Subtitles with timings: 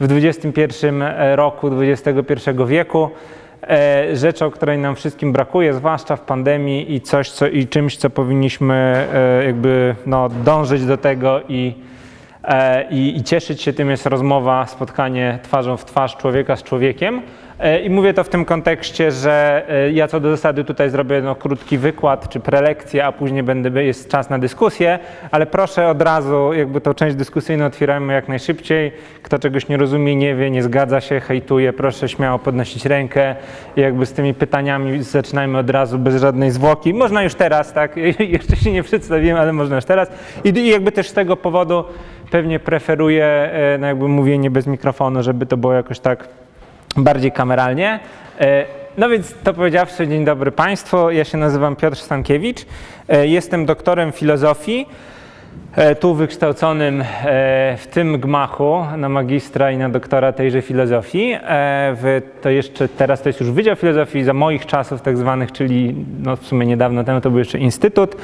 [0.00, 0.86] w XXI
[1.34, 3.10] roku XXI wieku.
[3.62, 8.10] E, rzeczą, której nam wszystkim brakuje, zwłaszcza w pandemii i coś, co, i czymś, co
[8.10, 11.95] powinniśmy e, jakby no, dążyć do tego i, e,
[12.90, 17.22] i, i cieszyć się tym jest rozmowa, spotkanie twarzą w twarz człowieka z człowiekiem.
[17.58, 21.22] E, I mówię to w tym kontekście, że e, ja co do zasady tutaj zrobię
[21.22, 24.98] no, krótki wykład czy prelekcję, a później będę, jest czas na dyskusję,
[25.30, 28.92] ale proszę od razu jakby tą część dyskusyjną otwieramy jak najszybciej.
[29.22, 33.34] Kto czegoś nie rozumie, nie wie, nie zgadza się, hejtuje, proszę śmiało podnosić rękę
[33.76, 36.94] i jakby z tymi pytaniami zaczynajmy od razu bez żadnej zwłoki.
[36.94, 37.96] Można już teraz, tak?
[38.36, 40.10] Jeszcze się nie przedstawiłem, ale można już teraz.
[40.44, 41.84] I jakby też z tego powodu
[42.30, 46.28] pewnie preferuję e, no jakby mówienie bez mikrofonu, żeby to było jakoś tak
[46.96, 48.00] bardziej kameralnie.
[48.40, 48.64] E,
[48.98, 51.10] no więc to powiedziawszy, dzień dobry Państwu.
[51.10, 52.66] Ja się nazywam Piotr Stankiewicz.
[53.08, 54.86] E, jestem doktorem filozofii,
[56.00, 57.04] tu wykształconym
[57.76, 61.36] w tym gmachu na magistra i na doktora tejże filozofii.
[62.42, 66.36] To jeszcze teraz to jest już Wydział Filozofii za moich czasów tak zwanych, czyli no
[66.36, 68.16] w sumie niedawno temu to był jeszcze Instytut.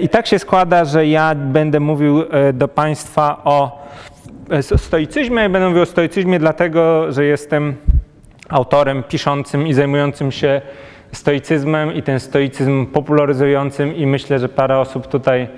[0.00, 3.88] I tak się składa, że ja będę mówił do Państwa o
[4.76, 5.48] stoicyzmie.
[5.48, 7.76] Będę mówił o stoicyzmie dlatego, że jestem
[8.48, 10.60] autorem piszącym i zajmującym się
[11.12, 15.48] stoicyzmem i ten stoicyzm popularyzującym i myślę, że parę osób tutaj,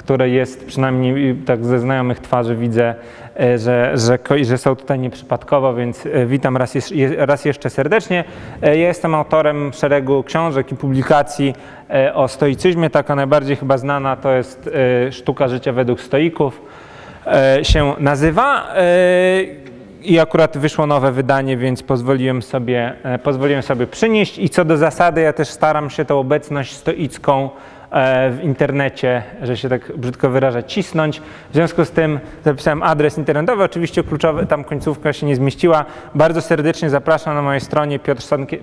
[0.00, 2.94] które jest przynajmniej tak ze znajomych twarzy widzę,
[3.40, 6.74] e, że, że, że są tutaj nieprzypadkowo, więc e, witam raz,
[7.16, 8.24] raz jeszcze serdecznie.
[8.62, 11.54] E, ja jestem autorem szeregu książek i publikacji
[12.14, 12.90] o stoicyzmie.
[12.90, 14.70] Taka najbardziej chyba znana to jest
[15.10, 16.62] Sztuka życia według stoików
[17.62, 18.74] się nazywa
[20.02, 24.38] i akurat wyszło nowe wydanie, więc pozwoliłem sobie, pozwoliłem sobie przynieść.
[24.38, 27.50] I co do zasady, ja też staram się tą obecność stoicką
[28.30, 31.20] w internecie, że się tak brzydko wyraża, cisnąć.
[31.50, 35.84] W związku z tym zapisałem adres internetowy, oczywiście kluczowy, tam końcówka się nie zmieściła.
[36.14, 37.98] Bardzo serdecznie zapraszam na mojej stronie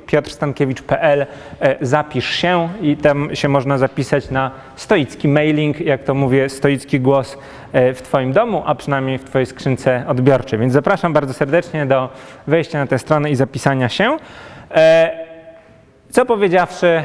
[0.06, 1.26] piotrstankiewicz.pl.
[1.60, 7.00] E, zapisz się i tam się można zapisać na stoicki mailing, jak to mówię, stoicki
[7.00, 7.38] głos
[7.74, 10.60] e, w Twoim domu, a przynajmniej w Twojej skrzynce odbiorczej.
[10.60, 12.10] Więc zapraszam bardzo serdecznie do
[12.48, 14.18] wejścia na tę stronę i zapisania się.
[16.10, 17.04] Co powiedziawszy,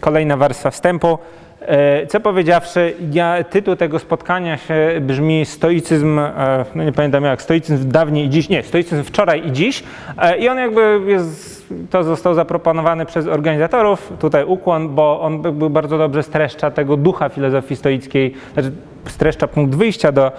[0.00, 1.18] kolejna warstwa wstępu.
[1.66, 7.42] E, co powiedziawszy, ja, tytuł tego spotkania się brzmi stoicyzm, e, no nie pamiętam jak,
[7.42, 9.82] stoicyzm dawniej i dziś, nie, stoicyzm wczoraj i dziś.
[10.18, 15.98] E, i on jakby jest, to został zaproponowany przez organizatorów, tutaj ukłon, bo on bardzo
[15.98, 18.72] dobrze streszcza tego ducha filozofii stoickiej, znaczy
[19.06, 20.32] streszcza punkt wyjścia do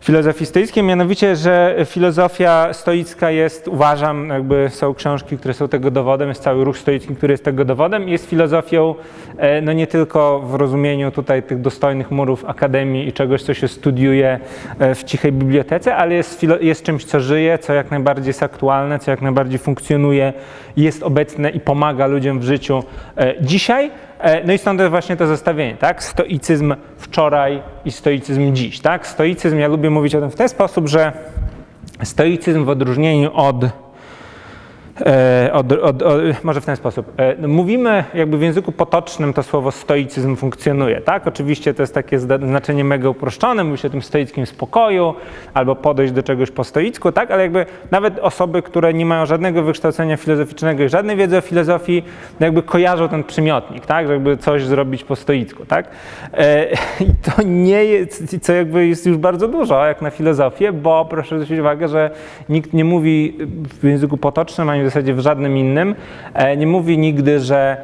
[0.00, 6.28] filozofii stoickiej, mianowicie, że filozofia stoicka jest, uważam, jakby są książki, które są tego dowodem,
[6.28, 8.94] jest cały ruch stoicki, który jest tego dowodem, jest filozofią
[9.36, 13.68] e, no nie tylko w rozumieniu tutaj tych dostojnych murów akademii i czegoś, co się
[13.68, 14.40] studiuje
[14.78, 18.98] e, w cichej bibliotece, ale jest, jest czymś, co żyje, co jak najbardziej jest aktualne,
[18.98, 20.32] co jak najbardziej funkcjonuje,
[20.76, 22.82] jest obecne i pomaga ludziom w życiu
[23.16, 23.90] e, dzisiaj,
[24.44, 26.02] no i stąd właśnie to zestawienie, tak?
[26.02, 29.06] Stoicyzm wczoraj i stoicyzm dziś, tak?
[29.06, 31.12] Stoicyzm, ja lubię mówić o tym w ten sposób, że
[32.02, 33.56] stoicyzm w odróżnieniu od
[35.06, 37.12] E, od, od, od, może w ten sposób.
[37.16, 41.26] E, mówimy, jakby w języku potocznym to słowo stoicyzm funkcjonuje, tak?
[41.26, 45.14] Oczywiście to jest takie znaczenie mega uproszczone, mówi się o tym stoickim spokoju,
[45.54, 47.30] albo podejść do czegoś po stoicku, tak?
[47.30, 52.02] Ale jakby nawet osoby, które nie mają żadnego wykształcenia filozoficznego i żadnej wiedzy o filozofii,
[52.40, 54.06] no jakby kojarzą ten przymiotnik, tak?
[54.06, 55.88] Że jakby coś zrobić po stoicku, tak?
[56.32, 56.66] E,
[57.00, 61.36] I to nie jest, co jakby jest już bardzo dużo, jak na filozofię, bo proszę
[61.36, 62.10] zwrócić uwagę, że
[62.48, 63.38] nikt nie mówi
[63.80, 65.94] w języku potocznym ani zasadzie w żadnym innym,
[66.34, 67.76] e, nie mówi nigdy, że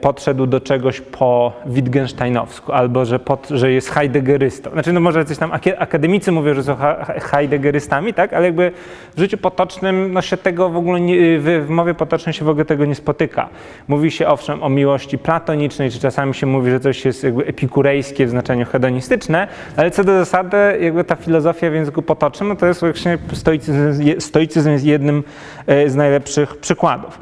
[0.00, 4.70] podszedł do czegoś po Wittgensteinowsku, albo że, pod, że jest heideggerystą.
[4.70, 8.32] Znaczy, no może coś tam akademicy mówią, że są heideggerystami, tak?
[8.32, 8.72] Ale jakby
[9.16, 12.48] w życiu potocznym no się tego w ogóle nie, w, w mowie potocznej się w
[12.48, 13.48] ogóle tego nie spotyka.
[13.88, 18.26] Mówi się owszem o miłości platonicznej, czy czasami się mówi, że coś jest jakby epikurejskie
[18.26, 22.66] w znaczeniu hedonistyczne, ale co do zasady jakby ta filozofia w języku potocznym, no to
[22.66, 25.24] jest właśnie stoicyzm, stoicyzm jest jednym
[25.66, 27.18] e, z najlepszych przykładów.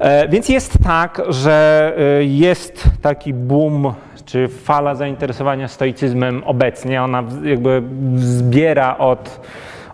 [0.00, 3.94] E, więc jest tak, że e, jest taki boom
[4.24, 7.02] czy fala zainteresowania stoicyzmem obecnie.
[7.02, 7.82] Ona jakby
[8.16, 9.40] zbiera od,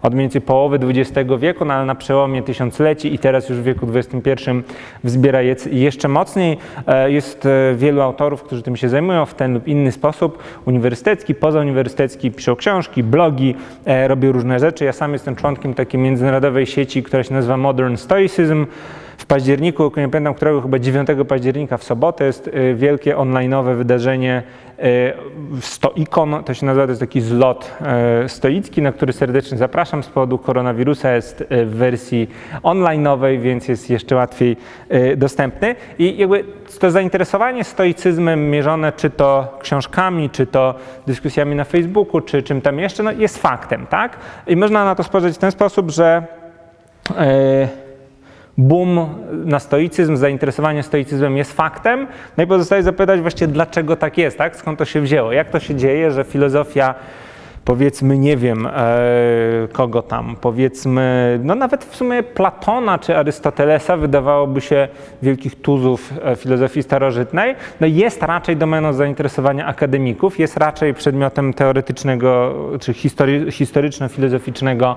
[0.03, 3.63] od mniej więcej połowy XX wieku, no ale na przełomie tysiącleci i teraz już w
[3.63, 4.51] wieku XXI
[5.05, 6.59] wzbiera je jeszcze mocniej.
[6.87, 10.43] E, jest wielu autorów, którzy tym się zajmują w ten lub inny sposób.
[10.65, 13.55] Uniwersytecki, pozauniwersytecki, piszą książki, blogi,
[14.07, 14.85] robią różne rzeczy.
[14.85, 18.67] Ja sam jestem członkiem takiej międzynarodowej sieci, która się nazywa Modern Stoicism.
[19.17, 24.43] W październiku, nie pamiętam którego, chyba 9 października w sobotę jest wielkie online'owe wydarzenie
[25.61, 27.77] Stoikon, to się nazywa, to jest taki zlot
[28.27, 30.03] stoicki, na który serdecznie zapraszam.
[30.03, 32.31] Z powodu koronawirusa, jest w wersji
[32.63, 34.57] online'owej, więc jest jeszcze łatwiej
[35.17, 35.75] dostępny.
[35.99, 36.45] I jakby
[36.81, 40.75] to zainteresowanie stoicyzmem mierzone czy to książkami, czy to
[41.07, 44.17] dyskusjami na Facebooku, czy czym tam jeszcze, no jest faktem, tak?
[44.47, 46.23] I można na to spojrzeć w ten sposób, że
[47.11, 47.17] yy,
[48.59, 49.15] boom
[49.45, 52.07] na stoicyzm, zainteresowanie stoicyzmem jest faktem,
[52.37, 54.57] no i pozostaje zapytać właściwie, dlaczego tak jest, tak?
[54.57, 55.33] Skąd to się wzięło?
[55.33, 56.95] Jak to się dzieje, że filozofia
[57.67, 58.71] powiedzmy, nie wiem, e,
[59.73, 64.89] kogo tam, powiedzmy, no nawet w sumie Platona czy Arystotelesa, wydawałoby się
[65.23, 72.55] wielkich tuzów e, filozofii starożytnej, no jest raczej domeną zainteresowania akademików, jest raczej przedmiotem teoretycznego
[72.81, 72.93] czy
[73.51, 74.97] historyczno-filozoficznego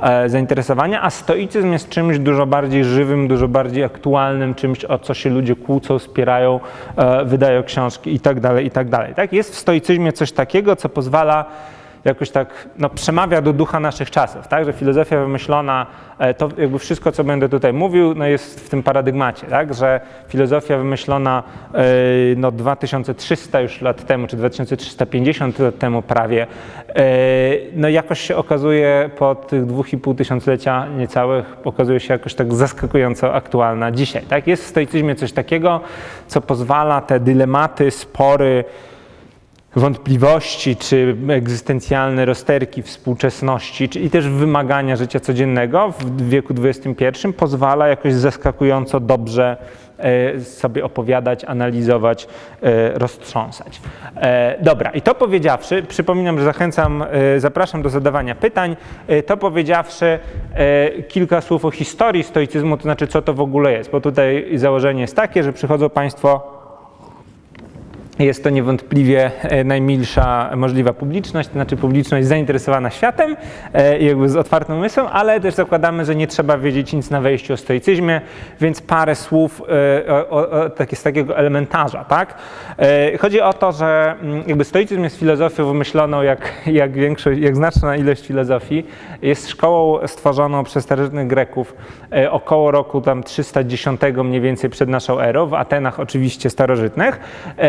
[0.00, 5.14] e, zainteresowania, a stoicyzm jest czymś dużo bardziej żywym, dużo bardziej aktualnym, czymś, o co
[5.14, 6.60] się ludzie kłócą, spierają,
[7.24, 8.88] wydają książki i tak dalej, i tak.
[9.16, 9.32] Tak?
[9.32, 11.44] Jest w stoicyzmie coś takiego, co pozwala
[12.04, 14.64] jakoś tak no, przemawia do ducha naszych czasów, tak?
[14.64, 15.86] że filozofia wymyślona,
[16.18, 19.74] e, to jakby wszystko, co będę tutaj mówił, no, jest w tym paradygmacie, tak?
[19.74, 21.42] że filozofia wymyślona
[21.74, 21.84] e,
[22.36, 26.46] no, 2300 już lat temu, czy 2350 lat temu prawie,
[26.88, 27.04] e,
[27.74, 32.54] no jakoś się okazuje po tych dwóch i pół tysiąclecia niecałych, okazuje się jakoś tak
[32.54, 34.22] zaskakująco aktualna dzisiaj.
[34.22, 34.46] Tak?
[34.46, 35.80] Jest w stoicyzmie coś takiego,
[36.26, 38.64] co pozwala te dylematy, spory,
[39.76, 48.14] wątpliwości czy egzystencjalne rozterki współczesności, i też wymagania życia codziennego w wieku XXI pozwala jakoś
[48.14, 49.56] zaskakująco dobrze
[49.98, 52.28] e, sobie opowiadać, analizować,
[52.62, 53.80] e, roztrząsać.
[54.16, 57.04] E, dobra, i to powiedziawszy, przypominam, że zachęcam,
[57.38, 58.76] zapraszam do zadawania pytań.
[59.26, 60.18] To powiedziawszy,
[61.08, 65.00] kilka słów o historii stoicyzmu, to znaczy co to w ogóle jest, bo tutaj założenie
[65.00, 66.53] jest takie, że przychodzą Państwo
[68.18, 73.36] jest to niewątpliwie e, najmilsza możliwa publiczność, to znaczy publiczność zainteresowana światem
[73.72, 77.54] e, jakby z otwartym umysłem, ale też zakładamy, że nie trzeba wiedzieć nic na wejściu
[77.54, 78.20] o stoicyzmie,
[78.60, 79.62] więc parę słów
[80.08, 82.04] e, o, o, takie, z takiego elementarza.
[82.04, 82.34] Tak?
[83.20, 87.96] Chodzi o to, że mm, jakby stoicyzm jest filozofią wymyśloną jak, jak, większość, jak znaczna
[87.96, 88.86] ilość filozofii.
[89.22, 91.74] Jest szkołą stworzoną przez starożytnych Greków
[92.30, 97.20] około roku tam 310 mniej więcej przed naszą erą, w Atenach oczywiście starożytnych.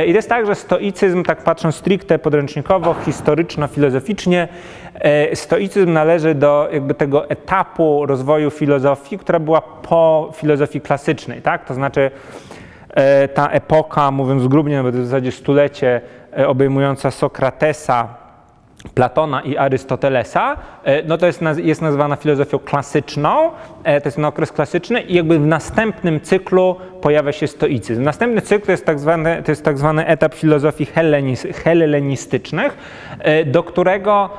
[0.07, 4.47] I to jest tak, że stoicyzm, tak patrząc stricte podręcznikowo, historyczno-filozoficznie,
[4.93, 11.65] e, stoicyzm należy do jakby tego etapu rozwoju filozofii, która była po filozofii klasycznej, tak?
[11.65, 12.11] To znaczy
[12.89, 16.01] e, ta epoka, mówiąc zgrubnie, nawet w zasadzie stulecie
[16.37, 18.07] e, obejmująca Sokratesa,
[18.93, 23.51] Platona i Arystotelesa, e, no to jest, jest nazywana filozofią klasyczną,
[23.83, 28.03] e, to jest ten okres klasyczny i jakby w następnym cyklu pojawia się stoicyzm.
[28.03, 30.87] Następny cykl to jest tak zwany, to jest tak zwany etap filozofii
[31.63, 32.77] hellenistycznych,
[33.19, 34.29] e, do którego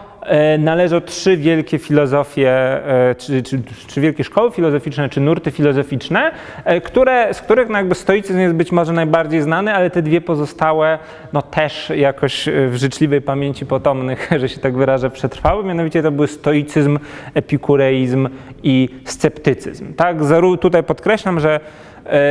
[0.58, 3.42] należą trzy wielkie filozofie, e, czy,
[3.86, 6.32] trzy wielkie szkoły filozoficzne, czy nurty filozoficzne,
[6.64, 10.20] e, które, z których no jakby stoicyzm jest być może najbardziej znany, ale te dwie
[10.20, 10.98] pozostałe
[11.32, 15.64] no też jakoś w życzliwej pamięci potomnych, że się tak wyrażę, przetrwały.
[15.64, 16.98] Mianowicie to były stoicyzm,
[17.34, 18.28] epikureizm
[18.62, 19.94] i sceptycyzm.
[19.94, 20.16] Tak,
[20.60, 21.60] tutaj podkreślam, że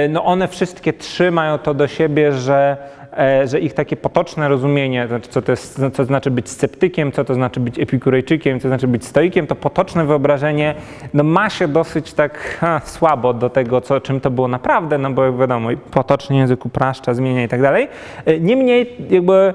[0.10, 3.05] no one wszystkie trzy mają to do siebie, że E,
[3.46, 7.34] że ich takie potoczne rozumienie, znaczy co to, jest, co znaczy być sceptykiem, co to
[7.34, 10.76] znaczy być epikurejczykiem, co to znaczy być stoikiem, to potoczne wyobrażenie
[11.14, 15.12] no, ma się dosyć tak ha, słabo do tego, co, czym to było naprawdę, no
[15.12, 17.88] bo jak wiadomo, potoczny język upraszcza, zmienia i tak dalej.
[18.26, 19.54] E, niemniej jakby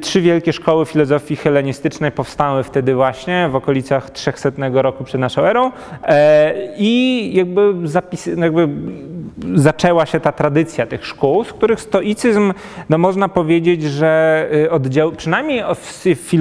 [0.00, 5.72] Trzy wielkie szkoły filozofii helenistycznej powstały wtedy właśnie w okolicach 300 roku przed naszą erą.
[6.04, 8.68] E, i jakby, zapis, jakby
[9.54, 12.52] zaczęła się ta tradycja tych szkół, z których stoicyzm,
[12.88, 16.32] no można powiedzieć, że y, oddział, przynajmniej w,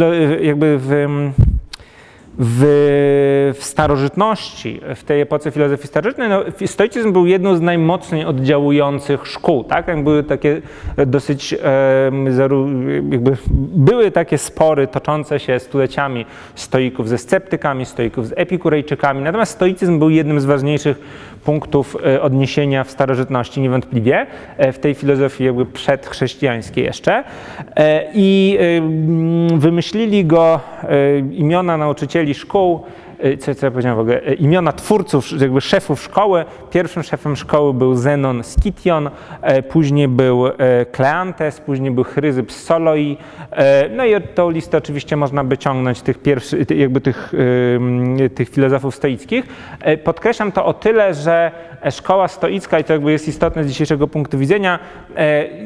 [0.41, 1.07] jakby w
[2.43, 9.27] w, w, starożytności, w tej epoce filozofii starożytnej, no, stoicyzm był jedną z najmocniej oddziałujących
[9.27, 10.03] szkół, tak?
[10.03, 10.61] Były takie
[11.07, 11.55] dosyć,
[13.11, 13.37] jakby,
[13.75, 20.09] były takie spory toczące się stuleciami stoików ze sceptykami, stoików z epikurejczykami, natomiast stoicyzm był
[20.09, 20.97] jednym z ważniejszych
[21.43, 27.23] punktów e, odniesienia w starożytności niewątpliwie, e, w tej filozofii jakby przedchrześcijańskiej jeszcze.
[27.75, 28.59] E, i
[29.55, 30.59] wymyślili go
[31.31, 32.81] imiona nauczycieli szkół
[33.39, 36.45] co, co ja powiedziałem w ogóle, imiona twórców, jakby szefów szkoły.
[36.71, 39.09] Pierwszym szefem szkoły był Zenon Skition,
[39.69, 40.43] później był
[40.91, 43.17] Kleantes, później był Chryzyp Soloi.
[43.95, 47.33] No i tą listę oczywiście można by ciągnąć tych pierwszych, jakby tych,
[48.35, 49.45] tych filozofów stoickich.
[50.03, 51.51] Podkreślam to o tyle, że
[51.89, 54.79] szkoła stoicka, i to jakby jest istotne z dzisiejszego punktu widzenia,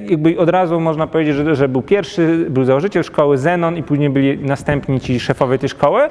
[0.10, 4.10] jakby od razu można powiedzieć, że, że był pierwszy, był założyciel szkoły Zenon i później
[4.10, 6.02] byli następni ci szefowie tej szkoły.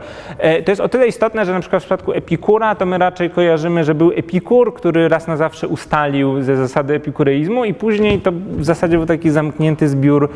[0.64, 3.84] To jest o tyle istotne, że na przykład w przypadku Epikura to my raczej kojarzymy,
[3.84, 8.64] że był Epikur, który raz na zawsze ustalił ze zasady epikureizmu i później to w
[8.64, 10.28] zasadzie był taki zamknięty zbiór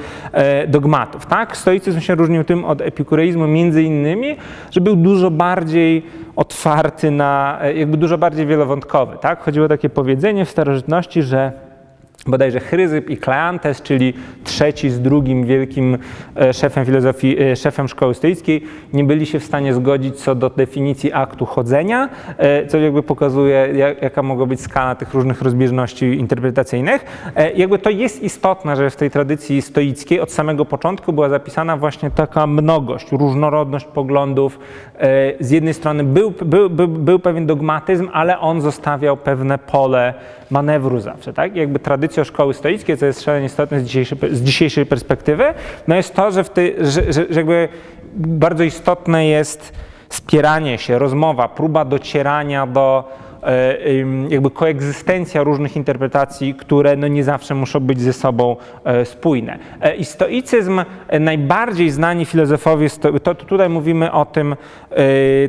[0.68, 1.26] dogmatów.
[1.26, 1.56] Tak?
[1.56, 4.37] Stoicyzm się różnił tym od epikureizmu między innymi,
[4.70, 6.02] że był dużo bardziej
[6.37, 9.16] otwarty na, jakby dużo bardziej wielowątkowy.
[9.20, 9.42] Tak?
[9.58, 11.52] Chodziło takie powiedzenie w starożytności, że
[12.26, 15.98] bodajże Chryzyp i Kleantes, czyli trzeci z drugim wielkim
[16.52, 21.46] szefem filozofii, szefem szkoły stoickiej, nie byli się w stanie zgodzić co do definicji aktu
[21.46, 22.08] chodzenia,
[22.68, 23.68] co jakby pokazuje,
[24.02, 27.04] jaka mogła być skala tych różnych rozbieżności interpretacyjnych.
[27.56, 32.10] Jakby to jest istotne, że w tej tradycji stoickiej od samego początku była zapisana właśnie
[32.10, 34.58] taka mnogość, różnorodność poglądów.
[35.40, 40.14] Z jednej strony był, był, był, był pewien dogmatyzm, ale on zostawiał pewne pole
[40.50, 41.56] manewru zawsze, tak?
[41.56, 45.54] Jakby tradycją szkoły stoickiej, co jest szalenie istotne z dzisiejszej, z dzisiejszej perspektywy,
[45.88, 47.68] no jest to, że, w że, że, że jakby
[48.14, 49.72] bardzo istotne jest
[50.08, 53.04] spieranie się, rozmowa, próba docierania do
[54.28, 58.57] jakby koegzystencja różnych interpretacji, które no nie zawsze muszą być ze sobą
[59.05, 59.59] spójne.
[59.99, 60.85] I stoicyzm,
[61.21, 62.88] najbardziej znani filozofowie,
[63.23, 64.57] to tutaj mówimy o tym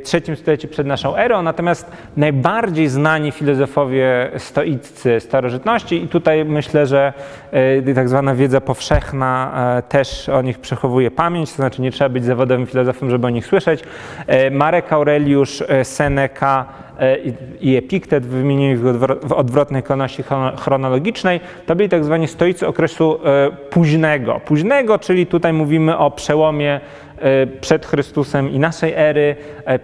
[0.04, 7.14] trzecim stuleciu przed naszą erą, natomiast najbardziej znani filozofowie stoiccy starożytności i tutaj myślę, że
[7.96, 9.52] tak zwana wiedza powszechna
[9.90, 13.46] też o nich przechowuje pamięć, to znaczy nie trzeba być zawodowym filozofem, żeby o nich
[13.46, 13.84] słyszeć.
[14.52, 16.66] Marek Aureliusz, Seneca,
[17.62, 18.80] i Epiktet, wymieniłem ich
[19.24, 20.24] w odwrotnej kolejności
[20.58, 23.20] chronologicznej, to byli tak zwani stoicy okresu
[23.70, 24.42] późnego.
[24.46, 26.80] Późnego, czyli tutaj mówimy o przełomie
[27.62, 29.36] przed Chrystusem i naszej ery,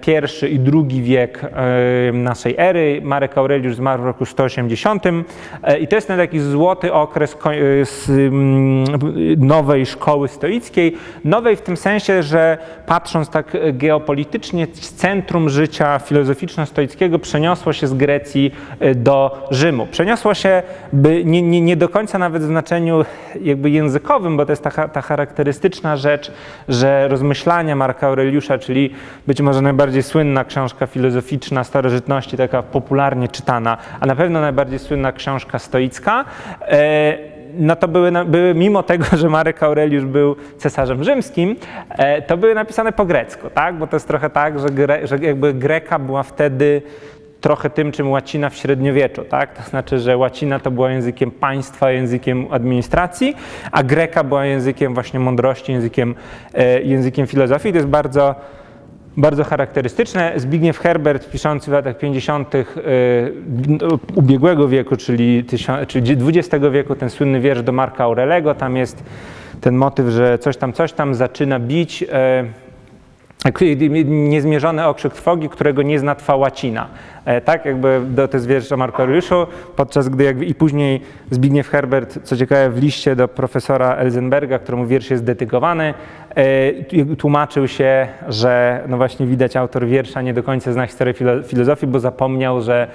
[0.02, 1.42] pierwszy i drugi wiek
[2.14, 3.02] naszej ery.
[3.04, 5.04] Marek Aureliusz zmarł w roku 180
[5.80, 7.38] i to jest ten taki złoty okres
[9.38, 10.96] nowej szkoły stoickiej.
[11.24, 18.52] Nowej w tym sensie, że patrząc tak geopolitycznie, centrum życia filozoficzno-stoickiego przeniosło się z Grecji
[18.96, 19.88] do Rzymu.
[19.92, 20.64] Przeniosło się
[20.94, 23.06] by nie, nie, nie do końca nawet w znaczeniu
[23.42, 26.32] jakby językowym, bo to jest ta, ta charakterystyczna rzecz,
[26.68, 28.94] że rozmyślania Marka Aureliusza, czyli
[29.28, 35.12] być może najbardziej słynna książka filozoficzna starożytności, taka popularnie czytana, a na pewno najbardziej słynna
[35.12, 36.26] książka stoicka,
[37.58, 41.56] no to były, były, mimo tego, że Marek Aureliusz był cesarzem rzymskim,
[42.28, 43.76] to były napisane po grecku, tak?
[43.76, 46.82] Bo to jest trochę tak, że, gre, że jakby Greka była wtedy
[47.46, 49.58] trochę tym, czym łacina w średniowieczu, tak?
[49.58, 53.36] To znaczy, że łacina to była językiem państwa, językiem administracji,
[53.72, 56.16] a greka była językiem właśnie mądrości, językiem,
[56.84, 57.72] językiem filozofii.
[57.72, 58.36] To jest bardzo
[59.18, 60.34] bardzo charakterystyczne.
[60.36, 62.54] Zbigniew Herbert, piszący w latach 50.
[64.16, 65.46] ubiegłego wieku, czyli,
[65.88, 69.04] czyli XX wieku, ten słynny wiersz do Marka Aurelego, tam jest
[69.62, 72.06] ten motyw, że coś tam, coś tam zaczyna bić
[74.06, 76.88] niezmierzony okrzyk trwogi, którego nie zna twa łacina.
[77.46, 81.02] Tak, jakby to jest wiersz o Marku Aureliuszu, podczas gdy jakby i później
[81.32, 85.94] Zbigniew Herbert, co ciekawe, w liście do profesora Elzenberga, któremu wiersz jest dedykowany,
[87.18, 91.14] tłumaczył się, że no właśnie widać autor wiersza nie do końca zna historię
[91.48, 92.88] filozofii, bo zapomniał, że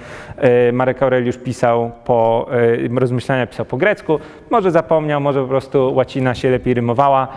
[0.73, 2.49] Marek Aureliusz pisał po,
[2.95, 4.19] rozmyślania pisał po grecku.
[4.49, 7.27] Może zapomniał, może po prostu łacina się lepiej rymowała.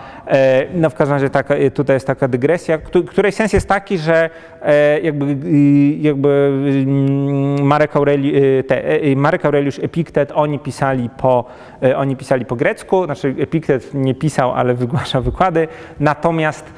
[0.74, 4.30] No w każdym razie taka, tutaj jest taka dygresja, której sens jest taki, że
[5.02, 5.36] jakby,
[6.00, 6.52] jakby
[7.62, 8.32] Marek, Aureli,
[8.66, 8.82] te,
[9.16, 11.44] Marek Aureliusz, Epiktet, oni pisali, po,
[11.96, 15.68] oni pisali po grecku, znaczy Epiktet nie pisał, ale wygłaszał wykłady,
[16.00, 16.72] natomiast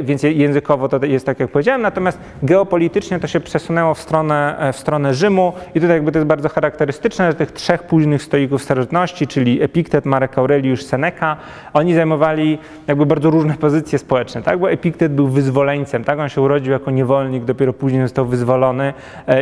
[0.00, 4.76] więc językowo to jest tak, jak powiedziałem, natomiast geopolitycznie to się przesunęło w stronę, w
[4.76, 9.26] stronę Rzymu i tutaj jakby to jest bardzo charakterystyczne, że tych trzech późnych stoików starożytności,
[9.26, 11.36] czyli Epiktet, Marek Aureliusz, Seneca,
[11.72, 16.40] oni zajmowali jakby bardzo różne pozycje społeczne, tak, bo Epiktet był wyzwoleńcem, tak, on się
[16.40, 18.92] urodził jako niewolnik, dopiero później został wyzwolony,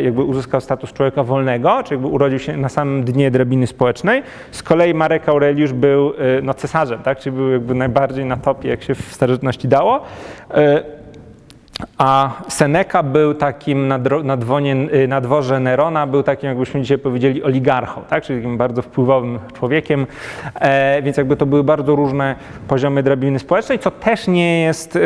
[0.03, 4.23] jakby uzyskał status człowieka wolnego, czyli jakby urodził się na samym dnie drabiny społecznej.
[4.51, 6.13] Z kolei Marek Aureliusz był
[6.43, 9.88] no, cesarzem, tak, czyli był jakby najbardziej na topie, jak się w starożytności dało.
[11.99, 13.89] A Seneca był takim
[14.25, 14.75] na, dwonie,
[15.09, 18.25] na, dworze Nerona, był takim, jakbyśmy dzisiaj powiedzieli, oligarchą, tak?
[18.25, 20.07] czyli takim bardzo wpływowym człowiekiem,
[20.55, 22.37] e, więc jakby to były bardzo różne
[22.69, 25.01] poziomy drabiny społecznej, co też nie jest, e,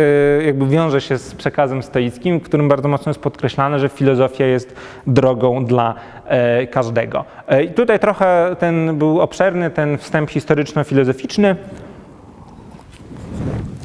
[0.45, 4.77] jakby wiąże się z przekazem stoickim, w którym bardzo mocno jest podkreślane, że filozofia jest
[5.07, 5.95] drogą dla
[6.27, 7.25] e, każdego.
[7.49, 11.57] E, I tutaj trochę ten był obszerny ten wstęp historyczno-filozoficzny.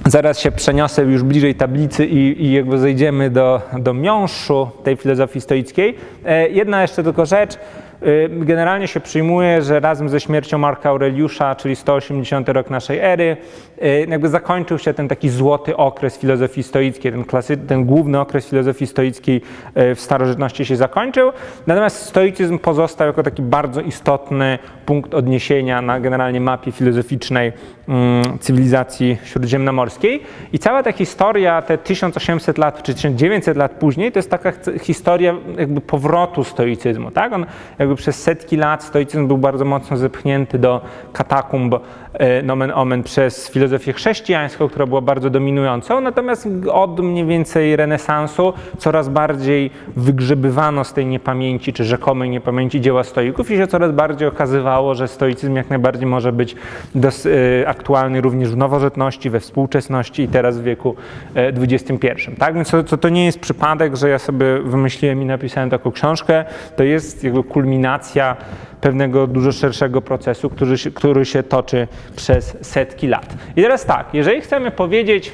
[0.05, 5.41] Zaraz się przeniosę już bliżej tablicy i, i jakby zejdziemy do, do miąższu tej filozofii
[5.41, 5.95] stoickiej.
[6.25, 7.57] E, jedna jeszcze tylko rzecz.
[8.03, 13.37] Y, generalnie się przyjmuje, że razem ze śmiercią Marka Aureliusza, czyli 180 rok naszej ery,
[13.83, 18.49] y, jakby zakończył się ten taki złoty okres filozofii stoickiej, ten, klasy, ten główny okres
[18.49, 19.41] filozofii stoickiej
[19.75, 21.31] w starożytności się zakończył.
[21.67, 27.51] Natomiast stoicyzm pozostał jako taki bardzo istotny punkt odniesienia na generalnie mapie filozoficznej
[27.88, 30.24] mm, cywilizacji śródziemnomorskiej.
[30.53, 35.36] I cała ta historia, te 1800 lat czy 1900 lat później, to jest taka historia
[35.58, 37.12] jakby powrotu stoicyzmu.
[37.12, 37.34] Tak?
[37.34, 37.46] On
[37.79, 40.82] jakby przez setki lat stoicyzm był bardzo mocno zepchnięty do
[41.13, 41.75] katakumb
[42.20, 48.53] E, nomen omen przez filozofię chrześcijańską, która była bardzo dominującą, natomiast od mniej więcej renesansu
[48.77, 54.27] coraz bardziej wygrzebywano z tej niepamięci, czy rzekomej niepamięci dzieła stoików i się coraz bardziej
[54.27, 56.55] okazywało, że stoicyzm jak najbardziej może być
[56.96, 57.29] dos, e,
[57.67, 60.96] aktualny również w nowożytności, we współczesności i teraz w wieku
[61.36, 62.07] XXI.
[62.07, 62.55] E, tak?
[62.55, 66.84] Więc to, to nie jest przypadek, że ja sobie wymyśliłem i napisałem taką książkę, to
[66.84, 68.36] jest jakby kulminacja
[68.81, 73.36] pewnego dużo szerszego procesu, który się, który się toczy przez setki lat.
[73.55, 75.34] I teraz tak, jeżeli chcemy powiedzieć,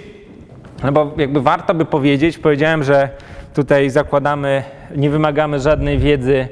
[0.84, 3.10] no bo jakby warto by powiedzieć, powiedziałem, że
[3.54, 4.64] tutaj zakładamy,
[4.96, 6.48] nie wymagamy żadnej wiedzy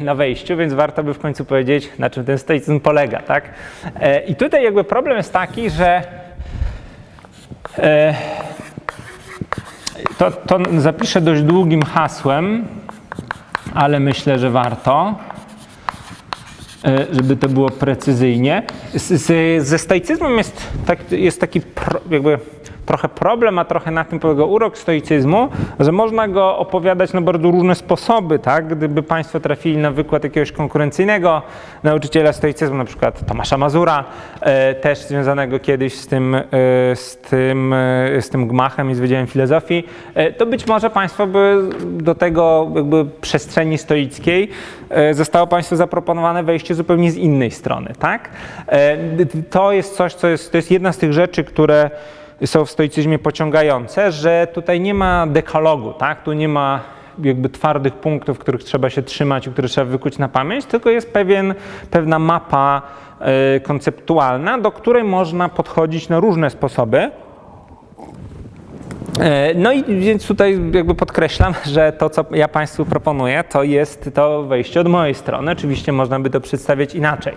[0.00, 3.44] na wejściu, więc warto by w końcu powiedzieć, na czym ten stoicyzm polega, tak?
[4.00, 6.02] E, I tutaj jakby problem jest taki, że
[7.78, 8.14] e,
[10.18, 12.66] to, to zapiszę dość długim hasłem,
[13.74, 15.14] ale myślę, że warto.
[16.84, 18.62] E, żeby to było precyzyjnie.
[18.94, 22.38] Z, z, ze stoicyzmem jest, tak, jest taki pro, jakby
[22.88, 25.48] trochę problem, a trochę na tym polega urok stoicyzmu,
[25.80, 28.66] że można go opowiadać na bardzo różne sposoby, tak?
[28.76, 31.42] Gdyby Państwo trafili na wykład jakiegoś konkurencyjnego
[31.82, 34.04] nauczyciela stoicyzmu, na przykład Tomasza Mazura,
[34.40, 36.42] e, też związanego kiedyś z tym, e,
[36.94, 39.84] z, tym, e, z tym gmachem i z Wydziałem Filozofii,
[40.36, 44.48] to być może Państwo by do tego jakby przestrzeni stoickiej
[45.12, 48.30] zostało Państwu zaproponowane wejście zupełnie z innej strony, tak?
[49.50, 51.90] To jest coś, co jest, to jest jedna z tych rzeczy, które
[52.46, 56.22] są w stoicyzmie pociągające, że tutaj nie ma dekalogu, tak?
[56.22, 56.80] tu nie ma
[57.22, 61.12] jakby twardych punktów, których trzeba się trzymać i które trzeba wykuć na pamięć, tylko jest
[61.12, 61.54] pewien,
[61.90, 62.82] pewna mapa
[63.56, 67.10] y, konceptualna, do której można podchodzić na różne sposoby.
[69.20, 74.10] E, no i więc tutaj jakby podkreślam, że to, co ja Państwu proponuję, to jest
[74.14, 75.52] to wejście od mojej strony.
[75.52, 77.34] Oczywiście można by to przedstawiać inaczej.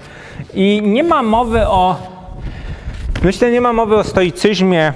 [0.53, 1.95] I nie ma mowy o
[3.23, 4.93] Myślę, nie ma mowy o stoicyzmie,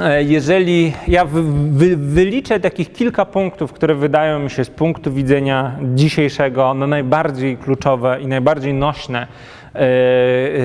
[0.00, 5.76] e, jeżeli ja wy, wyliczę takich kilka punktów, które wydają mi się z punktu widzenia
[5.82, 9.26] dzisiejszego no najbardziej kluczowe i najbardziej nośne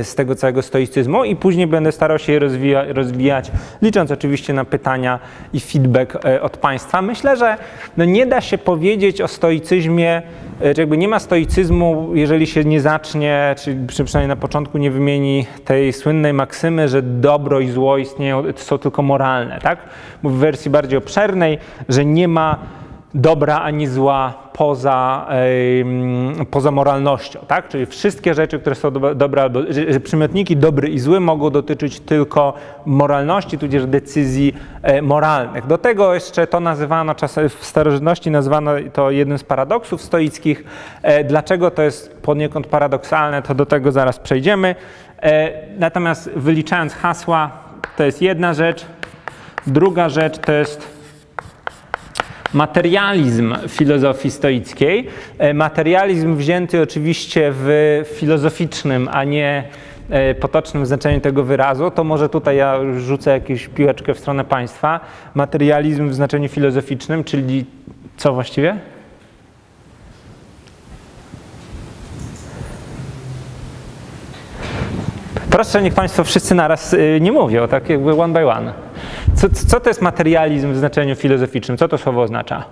[0.03, 4.65] z tego całego stoicyzmu i później będę starał się je rozwija, rozwijać, licząc oczywiście na
[4.65, 5.19] pytania
[5.53, 7.01] i feedback e, od Państwa.
[7.01, 7.57] Myślę, że
[7.97, 10.21] no nie da się powiedzieć o stoicyzmie,
[10.61, 14.91] e, czy jakby nie ma stoicyzmu, jeżeli się nie zacznie, czy przynajmniej na początku nie
[14.91, 19.79] wymieni tej słynnej maksymy, że dobro i zło istnieją, są tylko moralne, tak?
[20.23, 21.57] W wersji bardziej obszernej,
[21.89, 22.80] że nie ma
[23.13, 25.27] dobra ani zła poza,
[26.51, 27.69] poza moralnością, tak?
[27.69, 32.53] Czyli wszystkie rzeczy, które są dobre, albo że przymiotniki dobry i zły mogą dotyczyć tylko
[32.85, 35.67] moralności, tudzież decyzji e, moralnych.
[35.67, 40.63] Do tego jeszcze to nazywano czasem w starożytności nazywano to jednym z paradoksów stoickich.
[41.01, 44.75] E, dlaczego to jest poniekąd paradoksalne, to do tego zaraz przejdziemy.
[45.23, 47.51] E, natomiast wyliczając hasła,
[47.97, 48.85] to jest jedna rzecz.
[49.67, 51.00] Druga rzecz to jest
[52.53, 55.07] materializm filozofii stoickiej.
[55.37, 59.63] E, materializm wzięty oczywiście w filozoficznym, a nie
[60.09, 64.99] e, potocznym znaczeniu tego wyrazu, to może tutaj ja rzucę jakąś piłeczkę w stronę państwa.
[65.35, 67.65] Materializm w znaczeniu filozoficznym, czyli
[68.17, 68.77] co właściwie?
[75.51, 78.90] Proszę, niech Państwo wszyscy naraz y, nie mówią, tak jakby one by one.
[79.35, 81.77] Co, co to jest materializm w znaczeniu filozoficznym?
[81.77, 82.65] Co to słowo oznacza?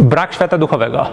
[0.00, 1.06] Brak świata duchowego.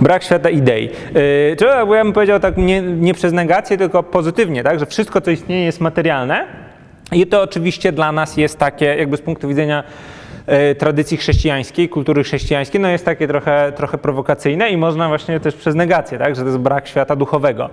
[0.00, 0.84] Brak świata idei.
[0.84, 4.78] Yy, czy ja bym powiedział tak nie, nie przez negację, tylko pozytywnie, tak?
[4.78, 6.46] że wszystko, co istnieje, jest materialne,
[7.12, 9.84] I to oczywiście dla nas jest takie, jakby z punktu widzenia
[10.78, 15.74] tradycji chrześcijańskiej, kultury chrześcijańskiej, no jest takie trochę, trochę prowokacyjne i można właśnie też przez
[15.74, 17.70] negację, tak, że to jest brak świata duchowego.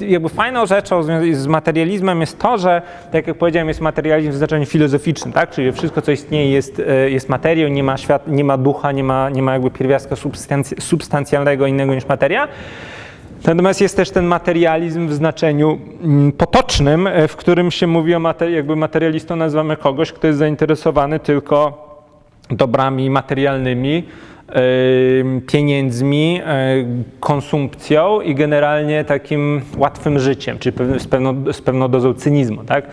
[0.00, 1.02] Jakby fajną rzeczą
[1.32, 5.72] z materializmem jest to, że, tak jak powiedziałem, jest materializm w znaczeniu filozoficznym, tak, czyli
[5.72, 9.30] wszystko, co istnieje jest, e, jest materią, nie ma, świat, nie ma ducha, nie ma,
[9.30, 12.48] nie ma jakby pierwiastka substanc- substancjalnego innego niż materia.
[13.44, 18.18] Natomiast jest też ten materializm w znaczeniu mm, potocznym, e, w którym się mówi o
[18.18, 21.90] materi- jakby materialistą nazywamy kogoś, kto jest zainteresowany tylko
[22.50, 24.04] dobrami materialnymi,
[25.46, 26.74] pieniędzmi, e,
[27.20, 32.84] konsumpcją i generalnie takim łatwym życiem, czyli z pewną, z pewną dozą cynizmu, tak?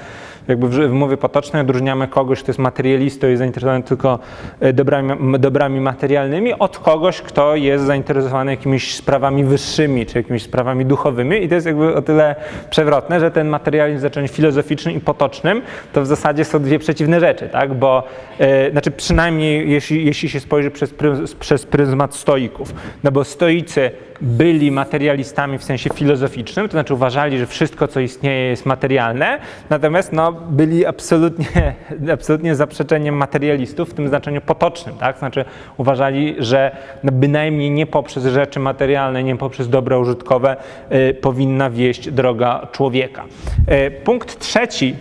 [0.48, 4.20] Jakby w, w mowie potocznej odróżniamy kogoś, kto jest materialistą i zainteresowany tylko
[4.60, 10.86] e, dobrami, dobrami materialnymi, od kogoś, kto jest zainteresowany jakimiś sprawami wyższymi, czy jakimiś sprawami
[10.86, 11.44] duchowymi.
[11.44, 12.36] I to jest jakby o tyle
[12.70, 15.62] przewrotne, że ten materializm znaczeniu filozoficznym i potocznym
[15.94, 17.74] to w zasadzie są dwie przeciwne rzeczy, tak?
[17.74, 18.04] Bo,
[18.40, 23.92] e, znaczy przynajmniej jeśli, jeśli się spojrzy przez, pryz, przez pryzmat stoików, no bo stoicy
[24.22, 30.14] byli materialistami w sensie filozoficznym, to znaczy uważali, że wszystko, co istnieje, jest materialne, natomiast
[30.14, 31.76] no, byli absolutnie,
[32.14, 34.98] absolutnie zaprzeczeniem materialistów w tym znaczeniu potocznym.
[34.98, 35.18] Tak?
[35.18, 35.46] Znaczy
[35.78, 40.58] uważali, że no, bynajmniej nie poprzez rzeczy materialne, nie poprzez dobra użytkowe
[40.92, 43.24] y, powinna wieść droga człowieka.
[43.72, 44.96] Y, punkt trzeci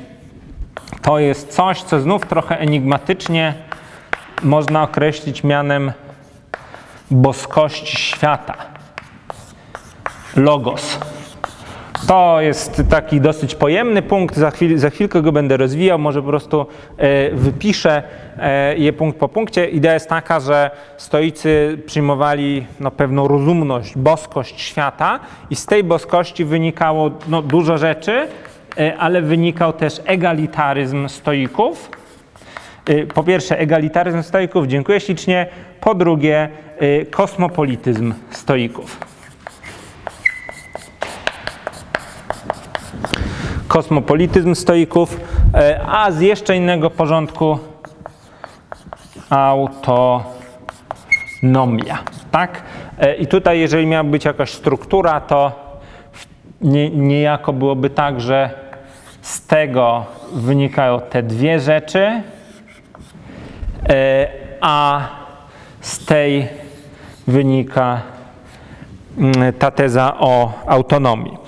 [1.02, 3.54] to jest coś, co znów trochę enigmatycznie
[4.42, 5.92] można określić mianem
[7.10, 8.54] boskości świata.
[10.36, 10.98] Logos.
[12.06, 16.28] To jest taki dosyć pojemny punkt, za, chwil, za chwilkę go będę rozwijał, może po
[16.28, 16.66] prostu
[16.96, 18.02] e, wypiszę
[18.38, 19.66] e, je punkt po punkcie.
[19.66, 26.44] Idea jest taka, że stoicy przyjmowali no, pewną rozumność, boskość świata i z tej boskości
[26.44, 28.28] wynikało no, dużo rzeczy,
[28.78, 31.90] e, ale wynikał też egalitaryzm stoików.
[33.14, 35.46] Po pierwsze, egalitaryzm stoików, dziękuję ślicznie.
[35.80, 36.48] Po drugie,
[37.10, 39.15] kosmopolityzm stoików.
[43.76, 45.20] Kosmopolityzm stoików, y,
[45.86, 47.58] a z jeszcze innego porządku
[49.30, 50.28] autonomia.
[52.30, 52.62] Tak?
[53.02, 55.52] Y, I tutaj, jeżeli miała być jakaś struktura, to
[56.60, 58.50] nie, niejako byłoby tak, że
[59.22, 62.22] z tego wynikają te dwie rzeczy,
[63.88, 64.28] E,
[64.60, 65.00] a
[65.80, 66.48] z tej
[67.26, 68.02] wynika
[69.18, 71.38] mm, ta teza o autonomii.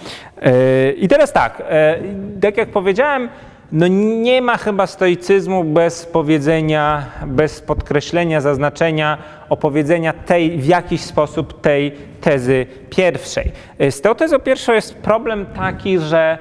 [0.42, 1.98] E, I teraz tak, e,
[2.40, 3.28] tak jak powiedziałem,
[3.72, 11.60] no nie ma chyba stoicyzmu bez powiedzenia, bez podkreślenia, zaznaczenia, opowiedzenia tej, w jakiś sposób
[11.60, 13.52] tej tezy pierwszej.
[13.78, 16.38] E, Z tą tezą pierwszą jest problem taki, że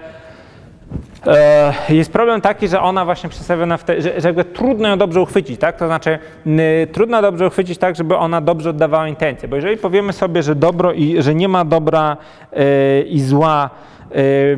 [1.89, 5.59] jest problem taki, że ona właśnie przedstawiona w te, że, że trudno ją dobrze uchwycić,
[5.59, 5.77] tak?
[5.77, 10.13] To znaczy y, trudno dobrze uchwycić tak, żeby ona dobrze oddawała intencje, bo jeżeli powiemy
[10.13, 12.17] sobie, że dobro i że nie ma dobra
[12.53, 13.69] y, i zła
[14.15, 14.57] y,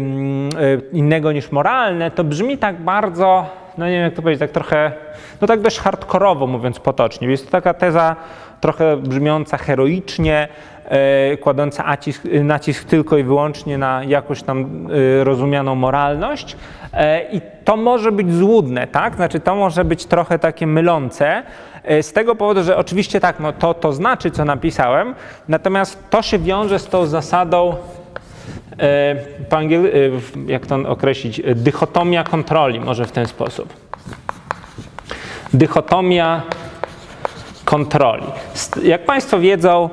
[0.92, 3.46] innego niż moralne, to brzmi tak bardzo,
[3.78, 4.92] no nie wiem jak to powiedzieć, tak trochę,
[5.42, 7.28] no tak dość hardkorowo mówiąc potocznie.
[7.28, 8.16] Jest to taka teza
[8.62, 10.48] trochę brzmiąca heroicznie,
[10.86, 14.88] e, kładąca nacisk, nacisk tylko i wyłącznie na jakąś tam
[15.20, 16.56] e, rozumianą moralność.
[16.94, 19.16] E, I to może być złudne, tak?
[19.16, 21.44] Znaczy to może być trochę takie mylące.
[22.02, 25.16] Z tego powodu, że oczywiście tak, no to, to znaczy, co napisałem,
[25.48, 27.76] natomiast to się wiąże z tą zasadą,
[29.50, 29.92] po angiel,
[30.48, 33.74] jak to określić, dychotomia kontroli, może w ten sposób.
[35.54, 36.42] Dychotomia
[37.70, 38.24] kontroli.
[38.84, 39.90] Jak Państwo wiedzą,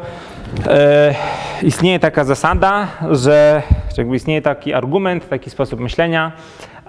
[0.66, 1.14] e,
[1.62, 3.62] istnieje taka zasada, że
[3.98, 6.32] jakby istnieje taki argument, taki sposób myślenia,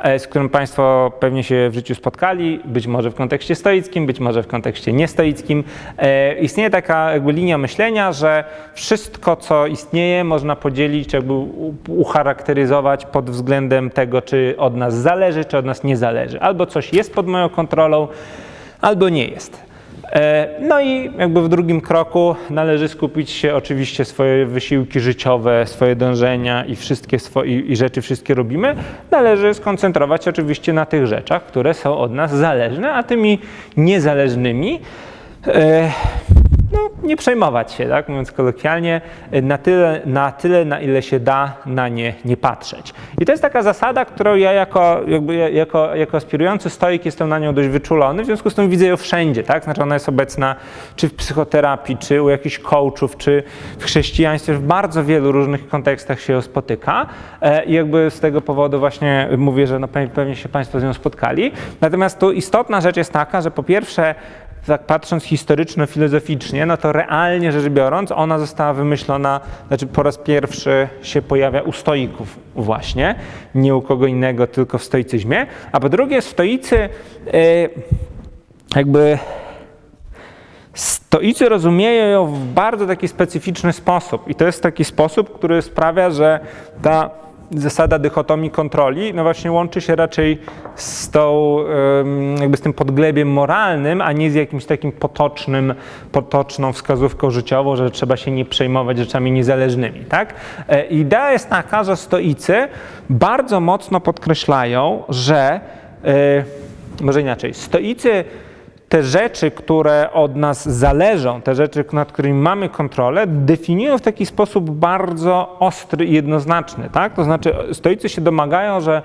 [0.02, 4.20] e, z którym Państwo pewnie się w życiu spotkali, być może w kontekście stoickim, być
[4.20, 5.64] może w kontekście niestoickim.
[5.98, 11.34] E, istnieje taka jakby linia myślenia, że wszystko, co istnieje, można podzielić, jakby
[11.88, 16.42] ucharakteryzować pod względem tego, czy od nas zależy, czy od nas nie zależy.
[16.42, 18.08] Albo coś jest pod moją kontrolą,
[18.82, 19.67] albo nie jest.
[20.12, 25.96] E, No i jakby w drugim kroku należy skupić się oczywiście swoje wysiłki życiowe, swoje
[25.96, 28.76] dążenia i wszystkie swoje i rzeczy wszystkie robimy.
[29.12, 33.40] Należy skoncentrować się oczywiście na tych rzeczach, które są od nas zależne, a tymi
[33.78, 34.80] niezależnymi
[35.48, 35.92] e,
[37.08, 39.02] nie przejmować się, tak, mówiąc kolokwialnie,
[39.44, 42.94] na tyle, na tyle, na ile się da, na nie nie patrzeć.
[43.20, 47.40] I to jest taka zasada, którą ja jako, jakby, jako, jako aspirujący stoik jestem na
[47.40, 50.56] nią dość wyczulony, w związku z tym widzę ją wszędzie, tak, znaczy ona jest obecna
[50.96, 53.44] czy w psychoterapii, czy u jakichś coachów, czy
[53.80, 57.06] w chrześcijaństwie, w bardzo wielu różnych kontekstach się ją spotyka
[57.42, 60.94] e, i jakby z tego powodu właśnie mówię, że no pewnie się Państwo z nią
[60.94, 61.52] spotkali.
[61.82, 64.16] Natomiast tu istotna rzecz jest taka, że po pierwsze
[64.68, 70.88] tak patrząc historyczno-filozoficznie, no to realnie rzecz biorąc, ona została wymyślona, znaczy po raz pierwszy
[71.02, 73.16] się pojawia u stoików właśnie,
[73.56, 75.48] nie u kogo innego, tylko w stoicyzmie.
[75.72, 76.90] A po drugie, stoicy e,
[78.76, 79.18] jakby
[80.74, 86.10] stoicy rozumieją ją w bardzo taki specyficzny sposób i to jest taki sposób, który sprawia,
[86.10, 86.40] że
[86.82, 90.38] ta zasada dychotomii kontroli, no właśnie łączy się raczej
[90.76, 91.58] z tą,
[92.40, 95.74] jakby z tym podglebiem moralnym, a nie z jakimś takim potocznym,
[96.12, 100.34] potoczną wskazówką życiową, że trzeba się nie przejmować rzeczami niezależnymi, tak?
[100.68, 102.68] E, idea jest taka, że stoicy
[103.10, 105.60] bardzo mocno podkreślają, że,
[106.04, 106.44] e,
[107.02, 108.24] może inaczej, stoicy
[108.90, 114.26] te rzeczy, które od nas zależą, te rzeczy, nad którymi mamy kontrolę, definiują w taki
[114.26, 116.90] sposób bardzo ostry i jednoznaczny.
[116.92, 117.14] Tak?
[117.14, 119.02] To znaczy, stoicy się domagają, że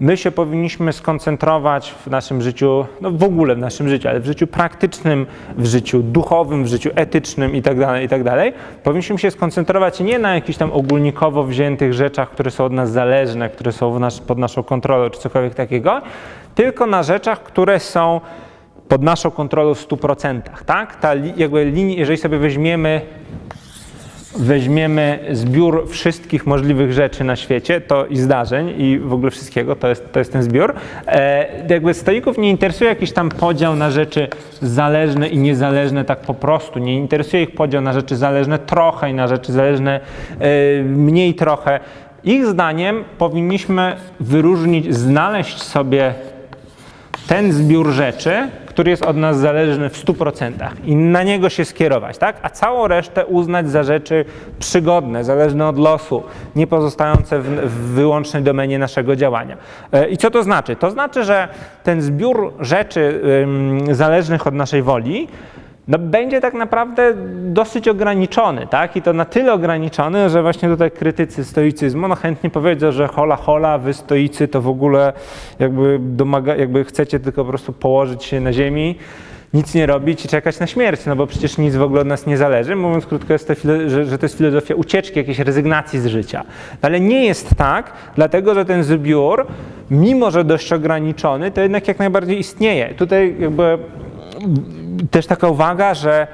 [0.00, 4.26] my się powinniśmy skoncentrować w naszym życiu, no w ogóle w naszym życiu, ale w
[4.26, 10.00] życiu praktycznym, w życiu duchowym, w życiu etycznym itd., tak itd., tak powinniśmy się skoncentrować
[10.00, 14.20] nie na jakichś tam ogólnikowo wziętych rzeczach, które są od nas zależne, które są nas,
[14.20, 16.00] pod naszą kontrolą czy cokolwiek takiego,
[16.54, 18.20] tylko na rzeczach, które są
[18.88, 20.40] pod naszą kontrolą w 100%.
[20.66, 20.96] Tak?
[20.96, 23.00] Ta jakby linia, jeżeli sobie weźmiemy,
[24.38, 29.88] weźmiemy zbiór wszystkich możliwych rzeczy na świecie to i zdarzeń i w ogóle wszystkiego, to
[29.88, 30.74] jest, to jest ten zbiór,
[31.06, 34.28] e, jakby stoików nie interesuje jakiś tam podział na rzeczy
[34.62, 36.78] zależne i niezależne tak po prostu.
[36.78, 40.00] Nie interesuje ich podział na rzeczy zależne trochę i na rzeczy zależne
[40.40, 41.80] e, mniej trochę.
[42.24, 46.14] Ich zdaniem powinniśmy wyróżnić, znaleźć sobie
[47.26, 50.52] ten zbiór rzeczy, który jest od nas zależny w 100%
[50.84, 52.36] i na niego się skierować, tak?
[52.42, 54.24] a całą resztę uznać za rzeczy
[54.58, 56.22] przygodne, zależne od losu,
[56.56, 59.56] nie pozostające w, w wyłącznej domenie naszego działania.
[59.92, 60.76] E, I co to znaczy?
[60.76, 61.48] To znaczy, że
[61.82, 63.22] ten zbiór rzeczy
[63.90, 65.28] zależnych od naszej woli
[65.88, 68.96] no, będzie tak naprawdę dosyć ograniczony, tak?
[68.96, 73.36] I to na tyle ograniczony, że właśnie tutaj krytycy stoicyzmu no chętnie powiedzą, że hola
[73.36, 75.12] hola, wy stoicy to w ogóle
[75.58, 78.98] jakby, domaga, jakby chcecie tylko po prostu położyć się na ziemi,
[79.54, 82.26] nic nie robić i czekać na śmierć, no bo przecież nic w ogóle od nas
[82.26, 82.76] nie zależy.
[82.76, 83.54] Mówiąc krótko, jest to,
[83.86, 86.44] że, że to jest filozofia ucieczki, jakiejś rezygnacji z życia.
[86.82, 89.46] Ale nie jest tak, dlatego że ten zbiór,
[89.90, 92.94] mimo że dość ograniczony, to jednak jak najbardziej istnieje.
[92.94, 93.78] Tutaj jakby
[95.10, 96.26] też taka uwaga, że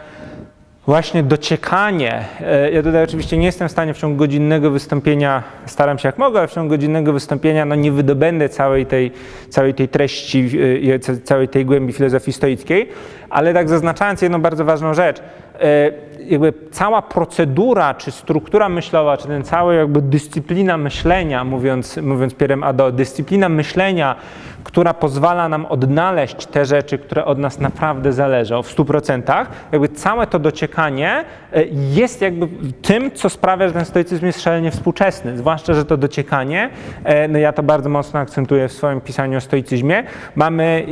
[0.87, 5.99] właśnie dociekanie, e, ja tutaj oczywiście nie jestem w stanie w ciągu godzinnego wystąpienia, staram
[5.99, 9.12] się jak mogę, ale w ciągu godzinnego wystąpienia no nie wydobędę całej tej,
[9.49, 10.51] całej tej treści,
[10.94, 12.88] e, całej tej głębi filozofii stoickiej,
[13.31, 15.18] ale tak zaznaczając jedną bardzo ważną rzecz,
[15.61, 15.90] e,
[16.26, 22.62] jakby cała procedura, czy struktura myślowa, czy ten cały jakby dyscyplina myślenia, mówiąc, mówiąc pierem
[22.62, 24.16] ado, dyscyplina myślenia,
[24.64, 30.26] która pozwala nam odnaleźć te rzeczy, które od nas naprawdę zależą w 100%, jakby całe
[30.26, 32.48] to dociekanie e, jest jakby
[32.83, 35.38] tym, co sprawia, że ten stoicyzm jest szalenie współczesny.
[35.38, 36.70] Zwłaszcza, że to dociekanie,
[37.04, 40.04] e, no ja to bardzo mocno akcentuję w swoim pisaniu o stoicyzmie,
[40.35, 40.87] mamy,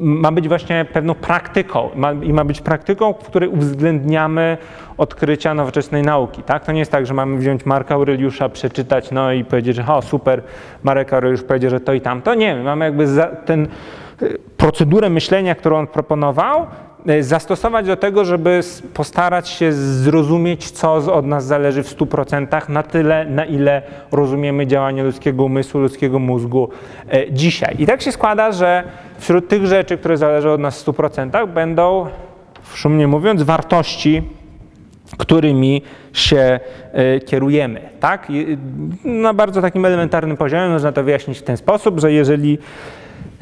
[0.00, 4.41] ma być właśnie pewną praktyką ma, i ma być praktyką, w której uwzględniamy
[4.98, 6.42] odkrycia nowoczesnej nauki.
[6.42, 6.64] Tak?
[6.64, 10.02] To nie jest tak, że mamy wziąć Marka Aureliusza, przeczytać no i powiedzieć, że o
[10.02, 10.42] super,
[10.82, 12.34] Marek Aureliusz powiedział, że to i tamto.
[12.34, 13.06] Nie, my mamy jakby
[13.44, 13.68] ten
[14.22, 16.66] y, procedurę myślenia, którą on proponował,
[17.10, 18.60] y, zastosować do tego, żeby
[18.94, 25.04] postarać się zrozumieć, co od nas zależy w 100%, na tyle, na ile rozumiemy działanie
[25.04, 26.68] ludzkiego umysłu, ludzkiego mózgu
[27.14, 27.76] y, dzisiaj.
[27.78, 28.84] I tak się składa, że
[29.18, 32.06] wśród tych rzeczy, które zależą od nas w 100%, będą,
[32.74, 34.22] szumnie mówiąc, wartości,
[35.18, 35.82] którymi
[36.12, 36.60] się
[36.92, 37.80] e, kierujemy.
[38.00, 38.28] Tak?
[39.04, 42.58] Na bardzo takim elementarnym poziomie można to wyjaśnić w ten sposób, że jeżeli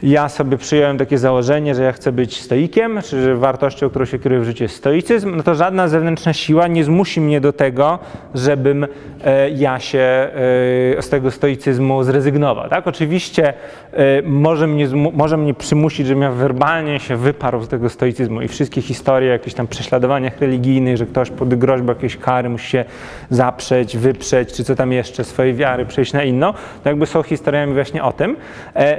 [0.03, 4.19] ja sobie przyjąłem takie założenie, że ja chcę być stoikiem, czy że wartością, którą się
[4.19, 7.99] kieruje w życiu jest stoicyzm, no to żadna zewnętrzna siła nie zmusi mnie do tego,
[8.35, 8.87] żebym
[9.25, 12.69] e, ja się e, z tego stoicyzmu zrezygnował.
[12.69, 12.87] Tak?
[12.87, 13.53] Oczywiście
[13.93, 18.49] e, może mnie, może mnie przymusić, żebym ja werbalnie się wyparł z tego stoicyzmu i
[18.49, 22.85] wszystkie historie o jakichś tam prześladowaniach religijnych, że ktoś pod groźbą jakiejś kary musi się
[23.31, 27.75] zaprzeć, wyprzeć, czy co tam jeszcze, swojej wiary przejść na inną, to jakby są historiami
[27.75, 28.37] właśnie o tym.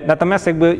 [0.07, 0.77] Natomiast jakby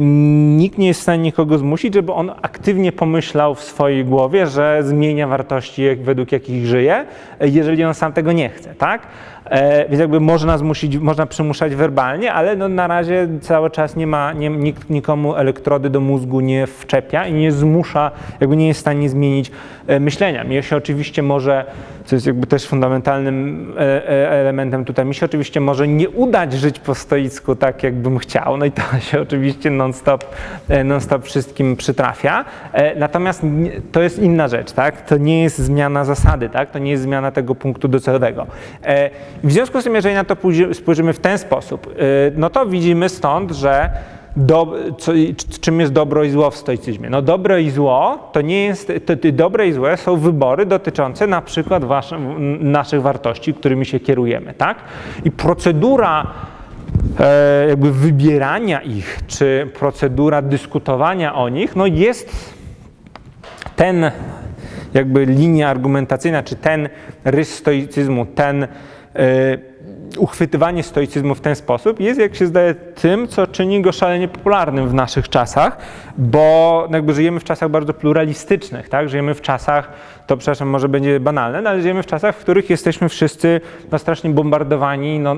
[0.00, 4.82] nikt nie jest w stanie nikogo zmusić, żeby on aktywnie pomyślał w swojej głowie, że
[4.82, 7.06] zmienia wartości, według jakich żyje,
[7.40, 9.02] jeżeli on sam tego nie chce, tak?
[9.44, 14.06] E, więc jakby można zmusić, można przymuszać werbalnie, ale no na razie cały czas nie
[14.06, 18.78] ma, nie, nikt nikomu elektrody do mózgu nie wczepia i nie zmusza, jakby nie jest
[18.78, 19.50] w stanie zmienić
[20.00, 20.44] myślenia.
[20.44, 21.64] Mnie się oczywiście może,
[22.04, 26.52] co jest jakby też fundamentalnym e, e, elementem tutaj, mi się oczywiście może nie udać
[26.52, 30.24] żyć po stoicku tak, jakbym chciał, no i to się oczywiście non-stop
[30.68, 33.42] e, non -stop wszystkim przytrafia, e, natomiast
[33.92, 35.02] to jest inna rzecz, tak?
[35.02, 36.70] To nie jest zmiana zasady, tak?
[36.70, 38.46] To nie jest zmiana tego punktu docelowego.
[38.82, 39.10] E,
[39.44, 40.36] w związku z tym, jeżeli na to
[40.72, 41.94] spojrzymy w ten sposób,
[42.36, 43.90] no to widzimy stąd, że
[44.36, 45.12] do, co,
[45.60, 47.10] czym jest dobro i zło w stoicyzmie?
[47.10, 51.26] No dobro i zło to nie jest, to, to dobre i złe są wybory dotyczące
[51.26, 51.82] na przykład
[52.60, 54.78] naszych wartości, którymi się kierujemy, tak?
[55.24, 56.26] I procedura
[57.20, 62.54] e, jakby wybierania ich, czy procedura dyskutowania o nich, no jest
[63.76, 64.10] ten
[64.94, 66.88] jakby linia argumentacyjna, czy ten
[67.24, 68.66] rys stoicyzmu, ten
[69.16, 69.58] E,
[70.18, 74.88] uchwytywanie stoicyzmu w ten sposób jest, jak się zdaje, tym, co czyni go szalenie popularnym
[74.88, 75.78] w naszych czasach,
[76.18, 79.08] bo jakby żyjemy w czasach bardzo pluralistycznych, tak?
[79.08, 79.92] Żyjemy w czasach,
[80.26, 83.60] to przepraszam, może będzie banalne, no ale żyjemy w czasach, w których jesteśmy wszyscy
[83.92, 85.36] no, strasznie bombardowani no,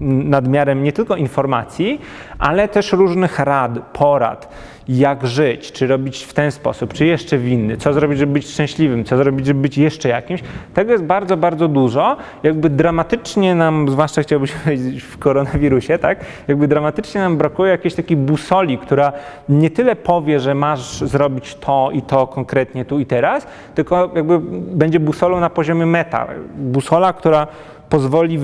[0.00, 2.00] nadmiarem nie tylko informacji,
[2.38, 4.48] ale też różnych rad, porad
[4.88, 8.48] jak żyć, czy robić w ten sposób, czy jeszcze w inny, co zrobić, żeby być
[8.48, 10.40] szczęśliwym, co zrobić, żeby być jeszcze jakimś.
[10.74, 12.16] Tego jest bardzo, bardzo dużo.
[12.42, 18.16] Jakby dramatycznie nam, zwłaszcza chciałbym powiedzieć w koronawirusie, tak, jakby dramatycznie nam brakuje jakiejś takiej
[18.16, 19.12] busoli, która
[19.48, 24.40] nie tyle powie, że masz zrobić to i to konkretnie tu i teraz, tylko jakby
[24.76, 26.26] będzie busolą na poziomie meta.
[26.56, 27.46] Busola, która
[27.88, 28.38] pozwoli,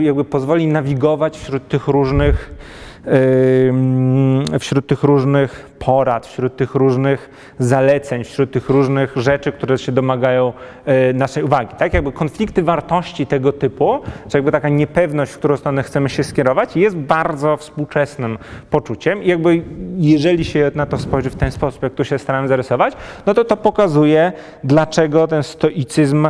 [0.00, 2.54] jakby pozwoli nawigować wśród tych różnych
[4.58, 10.52] wśród tych różnych porad, wśród tych różnych zaleceń, wśród tych różnych rzeczy, które się domagają
[10.84, 11.74] e, naszej uwagi.
[11.78, 16.24] Tak jakby konflikty wartości tego typu, czy jakby taka niepewność, w którą stronę chcemy się
[16.24, 18.38] skierować, jest bardzo współczesnym
[18.70, 19.62] poczuciem i jakby
[19.96, 22.94] jeżeli się na to spojrzy w ten sposób, jak tu się starałem zarysować,
[23.26, 24.32] no to to pokazuje,
[24.64, 26.28] dlaczego ten stoicyzm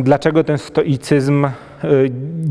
[0.00, 1.50] dlaczego ten stoicyzm e,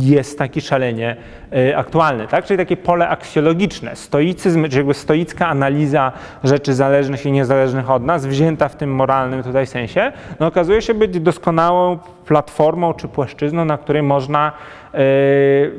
[0.02, 1.16] jest taki szalenie
[1.54, 2.46] e, aktualny, tak?
[2.46, 3.96] Czyli takie pole aksjologiczne.
[3.96, 6.12] Stoicyzm, czyli jakby stoicka analiza
[6.44, 10.94] rzeczy zależnych i niezależnych od nas, wzięta w tym moralnym tutaj sensie, no okazuje się
[10.94, 14.52] być doskonałą platformą czy płaszczyzną, na której można
[14.94, 15.00] e,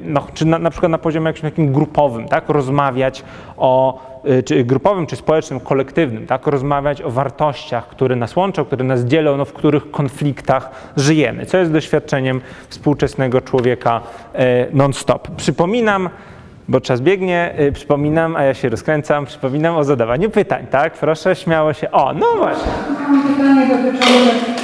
[0.02, 3.24] no, czy na, na przykład na poziomie jakimś takim grupowym, tak, rozmawiać
[3.56, 4.00] o
[4.44, 6.46] czy grupowym, czy społecznym, kolektywnym, tak?
[6.46, 11.58] rozmawiać o wartościach, które nas łączą, które nas dzielą, no, w których konfliktach żyjemy, co
[11.58, 14.00] jest doświadczeniem współczesnego człowieka
[14.34, 15.28] e, non-stop.
[15.36, 16.08] Przypominam,
[16.68, 20.92] bo czas biegnie, y, przypominam, a ja się rozkręcam, przypominam o zadawaniu pytań, tak?
[20.92, 21.90] Proszę, śmiało się.
[21.90, 22.72] O, no właśnie.
[23.08, 24.58] Mam pytanie dotyczące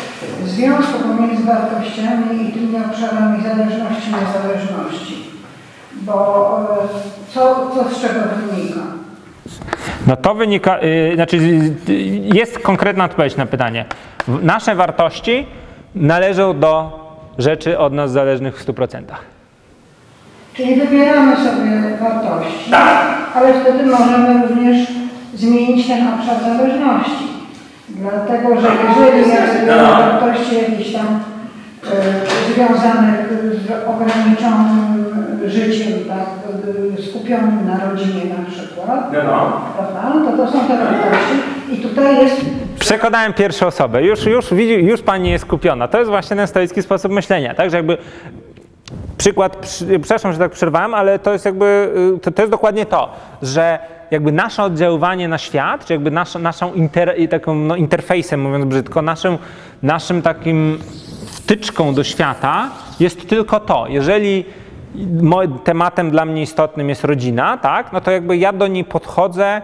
[0.45, 5.25] związku pomiędzy wartościami i tymi obszarami zależności i niezależności.
[5.93, 8.81] Bo e, co, co z czego wynika?
[10.07, 11.39] No to wynika, yy, znaczy
[12.35, 13.85] jest konkretna odpowiedź na pytanie.
[14.29, 15.47] Nasze wartości
[15.95, 17.01] należą do
[17.39, 19.03] rzeczy od nas zależnych w 100%.
[20.55, 23.17] Czyli wybieramy sobie wartości, tak.
[23.35, 24.89] ale wtedy możemy również
[25.35, 27.25] zmienić ten obszar zależności.
[27.89, 29.85] Dlatego, że jeżeli ja sobie no.
[29.85, 31.21] wartości jakieś tam
[31.87, 33.25] y, związane
[33.67, 35.05] z ograniczonym
[35.47, 36.27] życiem, tak,
[37.11, 39.61] skupionym na rodzinie na przykład, no, no.
[39.77, 41.35] prawda, to to są te wartości
[41.73, 42.41] i tutaj jest...
[42.79, 45.89] Przekonałem pierwszą osobę, już, już, widzi, już pani jest skupiona.
[45.89, 47.99] To jest właśnie ten stoicki sposób myślenia, tak, że jakby
[49.19, 53.13] przykład, przepraszam, że tak przerwałem, ale to jest jakby, y, to, to jest dokładnie to,
[53.43, 53.79] że
[54.11, 59.03] jakby nasze oddziaływanie na świat, czy jakby nasz, naszą inter, taką no, interfejsem, mówiąc brzydko,
[59.03, 59.39] naszym,
[59.83, 60.79] naszym takim
[61.45, 63.87] wtyczką do świata jest tylko to.
[63.89, 64.45] Jeżeli
[65.65, 69.63] tematem dla mnie istotnym jest rodzina, tak, no to jakby ja do niej podchodzę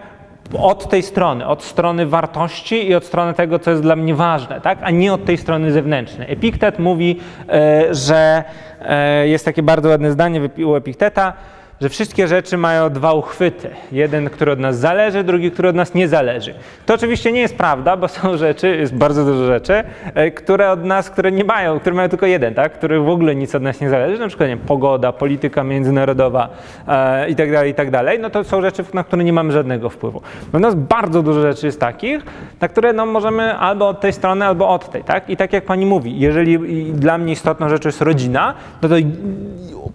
[0.59, 4.61] od tej strony, od strony wartości i od strony tego, co jest dla mnie ważne,
[4.61, 4.79] tak?
[4.81, 6.31] a nie od tej strony zewnętrznej.
[6.31, 8.43] Epiktet mówi, e, że
[8.81, 11.33] e, jest takie bardzo ładne zdanie u Epikteta,
[11.81, 13.69] że wszystkie rzeczy mają dwa uchwyty.
[13.91, 16.53] Jeden, który od nas zależy, drugi, który od nas nie zależy.
[16.85, 20.85] To oczywiście nie jest prawda, bo są rzeczy, jest bardzo dużo rzeczy, e, które od
[20.85, 22.73] nas, które nie mają, które mają tylko jeden, tak?
[22.73, 26.49] który w ogóle nic od nas nie zależy, na przykład nie pogoda, polityka międzynarodowa
[26.87, 27.87] e, i tak dalej, i tak.
[28.19, 30.21] No to są rzeczy, na które nie mamy żadnego wpływu.
[30.53, 32.25] No u nas bardzo dużo rzeczy jest takich,
[32.61, 35.29] na które no, możemy albo od tej strony, albo od tej, tak?
[35.29, 36.59] I tak jak pani mówi, jeżeli
[36.93, 38.95] dla mnie istotną rzeczą jest rodzina, no to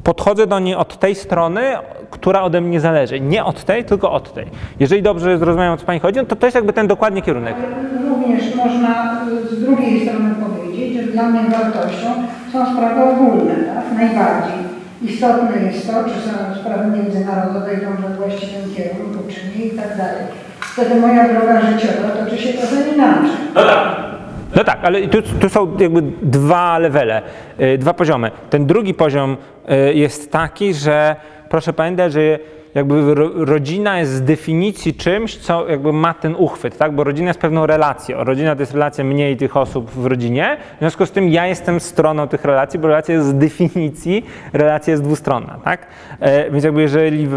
[0.03, 1.76] podchodzę do niej od tej strony,
[2.11, 3.21] która ode mnie zależy.
[3.21, 4.47] Nie od tej, tylko od tej.
[4.81, 7.55] Jeżeli dobrze zrozumiałem, o co Pani chodzi, no to to jest jakby ten dokładnie kierunek.
[7.57, 9.21] Ale Również można
[9.53, 12.07] y, z drugiej strony powiedzieć, że dla mnie wartością
[12.53, 13.99] są sprawy ogólne, tak?
[13.99, 14.67] Najbardziej
[15.03, 19.97] istotne jest to, czy są sprawy międzynarodowe idą we właściwym kierunku, czy nie i tak
[19.97, 20.25] dalej.
[20.61, 23.31] Wtedy moja droga życiowa toczy się trochę inaczej.
[24.57, 27.23] No tak, ale tu, tu są jakby dwa levele,
[27.61, 28.31] y, dwa poziomy.
[28.51, 29.37] Ten drugi poziom
[29.91, 31.17] y, jest taki, że
[31.49, 32.39] proszę pamiętać, że
[32.77, 36.93] jakby ro, rodzina jest z definicji czymś, co jakby ma ten uchwyt, tak?
[36.93, 38.25] Bo rodzina jest pewną relacją.
[38.25, 40.57] Rodzina to jest relacja mnie i tych osób w rodzinie.
[40.77, 44.91] W związku z tym ja jestem stroną tych relacji, bo relacja jest z definicji, relacja
[44.91, 45.87] jest dwustronna, tak?
[46.21, 47.29] E, więc jakby jeżeli,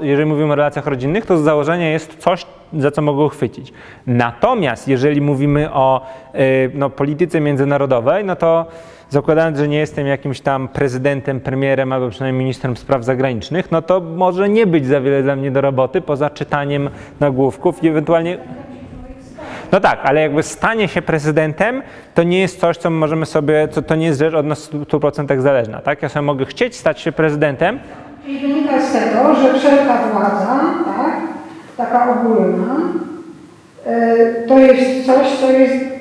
[0.00, 2.46] jeżeli mówimy o relacjach rodzinnych, to z założenia jest coś,
[2.78, 3.72] za co mogą chwycić.
[4.06, 8.66] Natomiast jeżeli mówimy o y, no, polityce międzynarodowej, no to
[9.14, 14.00] zakładając, że nie jestem jakimś tam prezydentem, premierem albo przynajmniej ministrem spraw zagranicznych, no to
[14.00, 16.90] może nie być za wiele dla mnie do roboty poza czytaniem
[17.20, 18.38] nagłówków i ewentualnie
[19.72, 21.82] no tak, ale jakby stanie się prezydentem,
[22.14, 24.84] to nie jest coś, co możemy sobie, to, to nie jest rzecz od nas w
[24.84, 26.02] 100% zależna, tak?
[26.02, 27.78] Ja sobie mogę chcieć stać się prezydentem,
[28.24, 30.60] Czyli wynika z tego, że wszelka władza,
[30.96, 31.20] tak,
[31.76, 32.76] taka ogólna,
[33.86, 35.93] y, to jest coś, co jest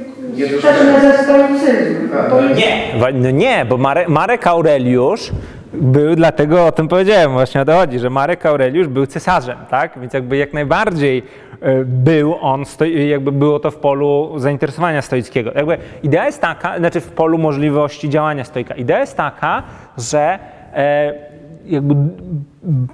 [1.23, 2.09] stoicyzmem.
[2.29, 5.31] To jest Nie, no nie, bo Marek, Marek Aureliusz
[5.73, 9.99] był, dlatego o tym powiedziałem, właśnie o to chodzi, że Marek Aureliusz był cesarzem, tak?
[9.99, 11.23] Więc jakby jak najbardziej
[11.61, 12.63] e, był on,
[13.07, 15.51] jakby było to w polu zainteresowania stoickiego.
[15.55, 18.75] Jakby idea jest taka, znaczy w polu możliwości działania stoika.
[18.75, 19.63] Idea jest taka,
[19.97, 20.39] że
[20.73, 21.32] e,
[21.65, 21.95] jakby,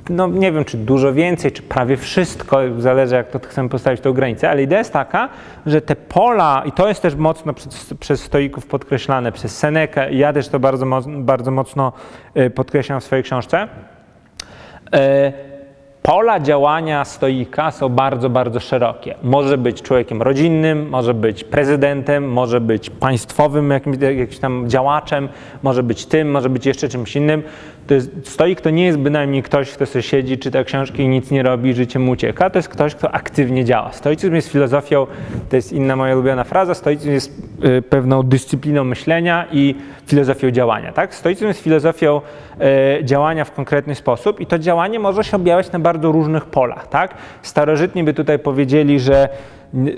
[0.10, 4.14] no nie wiem, czy dużo więcej, czy prawie wszystko, zależy jak to chcemy postawić tą
[4.14, 5.30] granicę, ale idea jest taka,
[5.66, 10.34] że te pola, i to jest też mocno przez, przez stoików podkreślane, przez Senekę, ja
[10.34, 11.94] też to bardzo, bardzo mocno
[12.38, 13.68] y, podkreślam w swojej książce,
[14.94, 15.50] E,
[16.02, 19.16] Pola działania stoika są bardzo, bardzo szerokie.
[19.24, 25.30] Może być człowiekiem rodzinnym, może być prezydentem, może być państwowym jakimś, jakimś tam działaczem,
[25.64, 27.44] może być tym, może być jeszcze czymś innym.
[27.90, 31.32] To jest, stoik to nie jest bynajmniej ktoś, kto sobie siedzi, czyta książki i nic
[31.32, 32.50] nie robi, życie mu ucieka.
[32.50, 33.92] To jest ktoś, kto aktywnie działa.
[33.94, 35.08] Stoicyzm jest filozofią,
[35.50, 39.76] to jest inna moja ulubiona fraza, stoicyzm jest y, pewną dyscypliną myślenia i
[40.06, 40.92] filozofią działania.
[40.92, 41.16] Tak?
[41.16, 42.22] Stoicyzm jest filozofią
[42.60, 46.88] e, działania w konkretny sposób i to działanie może się objawiać na bardzo różnych polach.
[46.88, 47.14] Tak?
[47.42, 49.30] Starożytni by tutaj powiedzieli, że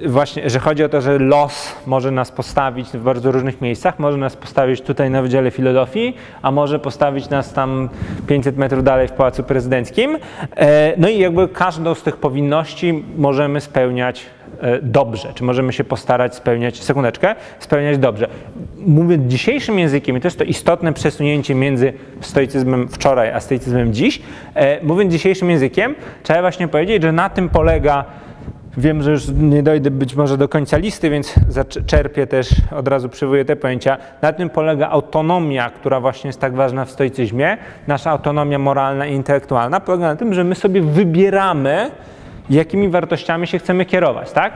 [0.05, 4.17] właśnie, że chodzi o to, że los może nas postawić w bardzo różnych miejscach, może
[4.17, 7.89] nas postawić tutaj na Wydziale Filozofii, a może postawić nas tam
[8.27, 10.17] 500 metrów dalej w Pałacu Prezydenckim.
[10.55, 14.25] E, No i jakby każdą z tych powinności możemy spełniać
[14.61, 18.27] e, dobrze, czy możemy się postarać spełniać, sekundeczkę, spełniać dobrze.
[18.77, 24.21] Mówiąc dzisiejszym językiem, i to jest to istotne przesunięcie między stoicyzmem wczoraj a stoicyzmem dziś,
[24.55, 28.05] e, mówiąc dzisiejszym językiem, trzeba właśnie powiedzieć, że na tym polega
[28.77, 31.35] Wiem, że już nie dojdę być może do końca listy, więc
[31.85, 33.97] czerpię też, od razu przywołuję te pojęcia.
[34.21, 37.57] Na tym polega autonomia, która właśnie jest tak ważna w stoicyzmie.
[37.87, 41.91] Nasza autonomia moralna i intelektualna polega na tym, że my sobie wybieramy,
[42.49, 44.53] jakimi wartościami się chcemy kierować, tak?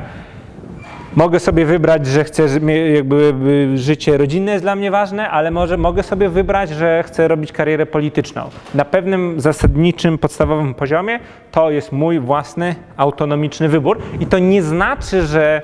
[1.16, 2.48] Mogę sobie wybrać, że chcę,
[2.96, 3.34] jakby
[3.76, 7.86] życie rodzinne jest dla mnie ważne, ale może mogę sobie wybrać, że chcę robić karierę
[7.86, 8.50] polityczną.
[8.74, 11.20] Na pewnym zasadniczym, podstawowym poziomie
[11.52, 15.62] to jest mój własny, autonomiczny wybór i to nie znaczy, że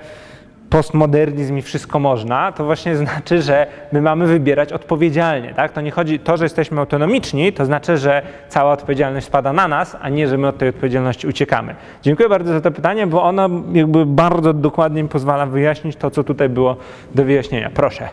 [0.72, 5.72] postmodernizm i wszystko można, to właśnie znaczy, że my mamy wybierać odpowiedzialnie, tak?
[5.72, 9.98] To nie chodzi, to, że jesteśmy autonomiczni, to znaczy, że cała odpowiedzialność spada na nas,
[10.02, 11.76] a nie, że my od tej odpowiedzialności uciekamy.
[12.02, 16.50] Dziękuję bardzo za to pytanie, bo ono jakby bardzo dokładnie pozwala wyjaśnić to, co tutaj
[16.50, 16.78] było
[17.16, 17.70] do wyjaśnienia.
[17.74, 18.10] Proszę.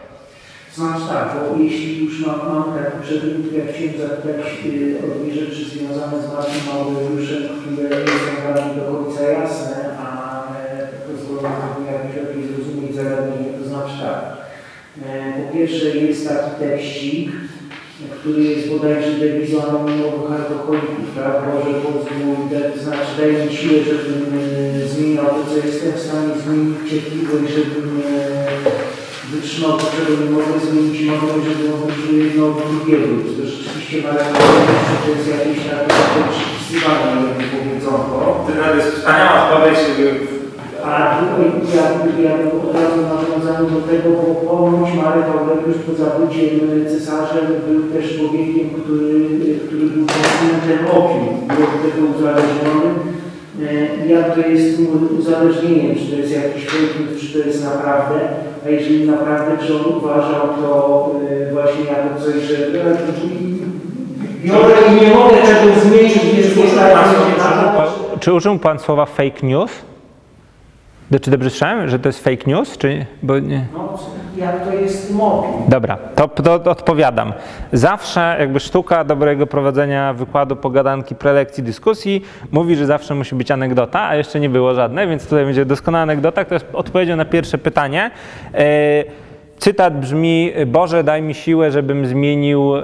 [0.79, 4.47] Znaczy tak, bo jeśli już mam, mam tak poprzedni, to ja chciałem zapytać
[5.05, 8.19] o dwie rzeczy związane z Markiem Aureliuszem, które nie
[8.59, 10.09] są do końca jasne, a
[10.57, 11.49] e, pozwolą
[11.81, 13.59] mi jakoś lepiej zrozumieć zagadnienie.
[13.59, 14.23] To znaczy tak,
[15.07, 17.31] e, po pierwsze jest taki tekścik,
[18.21, 21.33] który jest bodajże dewizą anonimowych alkoholików, tak?
[21.47, 22.37] Boże pozwól,
[22.75, 24.23] to znaczy daj mi siłę, żebym
[24.85, 28.21] e, zmieniał to, co jestem w stanie zmienić, cierpliwość, żebym e,
[29.31, 33.07] wytrzymał to, czego nie mogę zmienić mogę, żeby odbyło jedno od drugiego.
[33.37, 34.13] To rzeczywiście ma
[35.03, 35.95] to jest jakieś takie
[36.33, 38.47] przypisywanie, jakby powiedzonko.
[38.47, 40.38] To jest wspaniała odpowiedź.
[40.89, 41.85] A tutaj ja,
[42.31, 46.61] ja bym od razu nawiązał do tego, bo ponoć Marek Aureliusz poza byciem
[46.93, 49.11] cesarzem był też człowiekiem, który,
[49.67, 52.89] który był konsumentem opium, był od tego uzależniony.
[53.63, 54.81] E, Jak to jest
[55.19, 58.19] uzależnieniem, czy to jest jakiś news, czy to jest naprawdę,
[58.67, 62.97] a jeżeli naprawdę, czy on uważał to e, właśnie jako coś, że biorę
[64.91, 67.87] i nie mogę tego zmienić, się na
[68.21, 69.88] Czy użył pan słowa fake news?
[71.11, 72.79] Do- Czy dobrze słyszałem, że to jest fake news?
[72.79, 73.65] Czy, bo nie.
[73.75, 73.99] No,
[74.37, 75.69] jak to jest mobbing?
[75.69, 77.33] Dobra, to, to odpowiadam.
[77.73, 84.03] Zawsze jakby sztuka dobrego prowadzenia wykładu, pogadanki, prelekcji, dyskusji mówi, że zawsze musi być anegdota,
[84.09, 87.59] a jeszcze nie było żadnej, więc tutaj będzie doskonała anegdota, która jest odpowiedzią na pierwsze
[87.59, 88.11] pytanie.
[88.55, 88.59] E,
[89.59, 92.83] Cytat brzmi: Boże, daj mi siłę, żebym zmienił, e,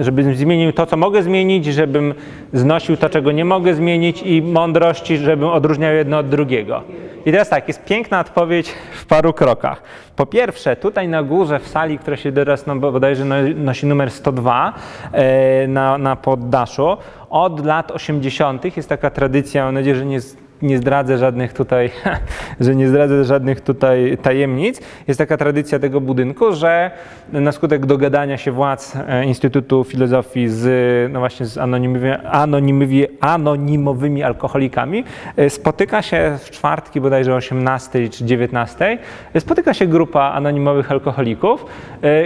[0.00, 2.14] żebym zmienił to, co mogę zmienić, żebym
[2.52, 6.82] znosił to, czego nie mogę zmienić, i mądrości, żebym odróżniał jedno od drugiego.
[7.26, 9.82] I teraz tak, jest piękna odpowiedź w paru krokach.
[10.16, 14.10] Po pierwsze, tutaj na górze w sali, która się teraz no, bodajże no- nosi numer
[14.10, 14.72] 102
[15.12, 16.96] e, na, na poddaszu,
[17.30, 18.76] od lat 80.
[18.76, 21.90] jest taka tradycja, mam nadzieję, że nie, z- nie zdradzę żadnych tutaj,
[22.60, 24.80] że nie zdradzę żadnych tutaj tajemnic.
[25.08, 26.90] Jest taka tradycja tego budynku, że
[27.32, 34.22] na skutek dogadania się władz e, Instytutu Filozofii z, no właśnie z anonimowymi, anonimowymi, anonimowymi
[34.22, 35.04] alkoholikami
[35.36, 38.98] e, spotyka się w czwartki bodajże o 18 czy 19,
[39.34, 41.66] e, spotyka się grupa anonimowych alkoholików,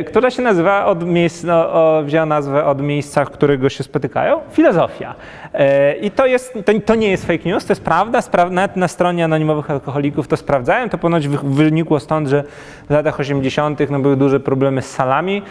[0.07, 1.69] która się nazywa od miejsc, no,
[2.05, 5.15] wzięła nazwę od miejsca, którego się spotykają, filozofia.
[5.55, 8.77] E, I to, jest, to, to nie jest fake news, to jest prawda, spra- nawet
[8.77, 12.45] na stronie anonimowych alkoholików to sprawdzałem, to ponoć wy- wynikło stąd, że
[12.89, 13.91] w latach 80.
[13.91, 15.43] No, były duże problemy z salami,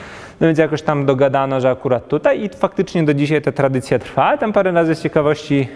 [0.42, 4.38] no więc jakoś tam dogadano, że akurat tutaj i faktycznie do dzisiaj ta tradycja trwa.
[4.38, 5.68] Tam parę razy z ciekawości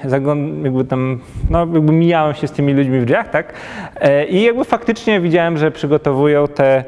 [0.63, 1.19] jakby tam,
[1.49, 3.53] no jakby mijałem się z tymi ludźmi w drzwiach, tak?
[4.01, 6.84] E, I jakby faktycznie widziałem, że przygotowują te,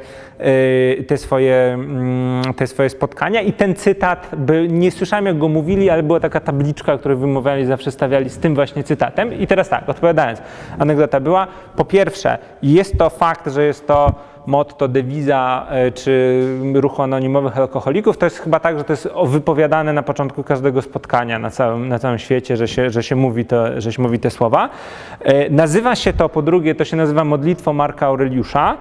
[1.07, 5.89] te, swoje, mm, te swoje spotkania i ten cytat, by, nie słyszałem jak go mówili,
[5.89, 9.33] ale była taka tabliczka, którą wymawiali, zawsze stawiali z tym właśnie cytatem.
[9.33, 10.41] I teraz tak, odpowiadając,
[10.79, 14.13] anegdota była, po pierwsze, jest to fakt, że jest to
[14.47, 19.93] motto, dewiza e, czy ruchu anonimowych alkoholików, to jest chyba tak, że to jest wypowiadane
[19.93, 23.81] na początku każdego spotkania na całym, na całym świecie, że się, że, się mówi to,
[23.81, 24.69] że się mówi te słowa.
[25.21, 28.77] E, Nazywa się to, po drugie, to się nazywa modlitwą Marka Aureliusza,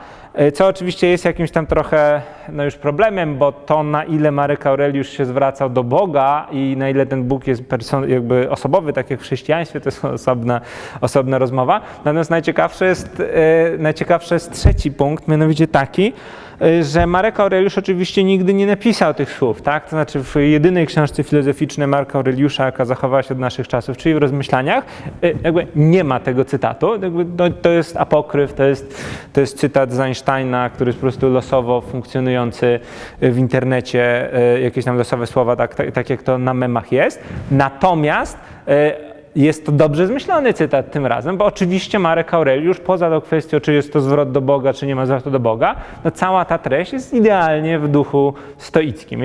[0.55, 5.09] co oczywiście jest jakimś tam trochę no już problemem, bo to na ile Marek Aureliusz
[5.09, 9.20] się zwracał do Boga i na ile ten Bóg jest person, jakby osobowy, tak jak
[9.20, 10.61] w chrześcijaństwie, to jest osobna,
[11.01, 11.80] osobna rozmowa.
[12.05, 16.43] Natomiast najciekawszy jest, e, najciekawszy jest trzeci punkt, mianowicie taki, e,
[16.82, 19.84] że Marek Aureliusz oczywiście nigdy nie napisał tych słów, tak?
[19.84, 24.14] To znaczy w jedynej książce filozoficznej Marka Aureliusza, jaka zachowała się od naszych czasów, czyli
[24.14, 24.84] w rozmyślaniach,
[25.22, 26.98] e, jakby nie ma tego cytatu.
[27.36, 31.30] To, to jest apokryf, to jest, to jest cytat z Einsteina, który jest po prostu
[31.30, 32.80] losowo funkcjonujący
[33.20, 37.20] w internecie, e, jakieś tam losowe słowa, tak, tak, tak jak to na memach jest.
[37.50, 38.38] Natomiast
[39.37, 43.72] jest to dobrze zmyślony cytat tym razem, bo oczywiście Marek Aureliusz, poza tą kwestią, czy
[43.72, 46.93] jest to zwrot do Boga, czy nie ma zwrotu do Boga, no cała ta treść
[46.93, 49.20] jest idealnie w duchu stoickim.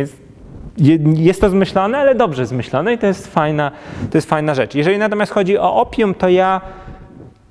[1.15, 3.71] Jest to zmyślone, ale dobrze zmyślone i to jest fajna,
[4.11, 4.75] to jest fajna rzecz.
[4.75, 6.61] Jeżeli natomiast chodzi o opium, to ja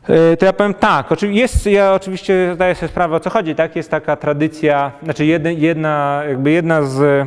[0.09, 3.77] E, To ja powiem tak, jest, ja oczywiście zdaję sobie sprawę o co chodzi, tak?
[3.77, 7.27] Jest taka tradycja, znaczy jedna, jakby jedna z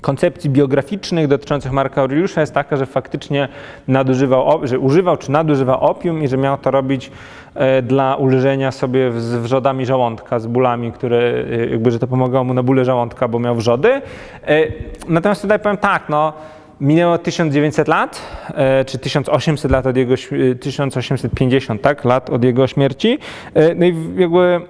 [0.00, 3.48] koncepcji biograficznych dotyczących Marka Aureliusza jest taka, że faktycznie
[3.88, 7.10] nadużywał, że używał czy nadużywał opium i że miał to robić
[7.54, 12.44] e, dla ulżenia sobie z wrzodami żołądka, z bólami, które e, jakby, że to pomagało
[12.44, 13.88] mu na bóle żołądka, bo miał wrzody.
[13.92, 14.00] E,
[15.08, 16.32] Natomiast tutaj powiem tak, no
[16.80, 18.22] Minęło 1900 lat,
[18.86, 23.18] czy 1800 lat od jego, śm- e, 1850 tak, lat od jego śmierci.
[23.76, 24.60] No i jakby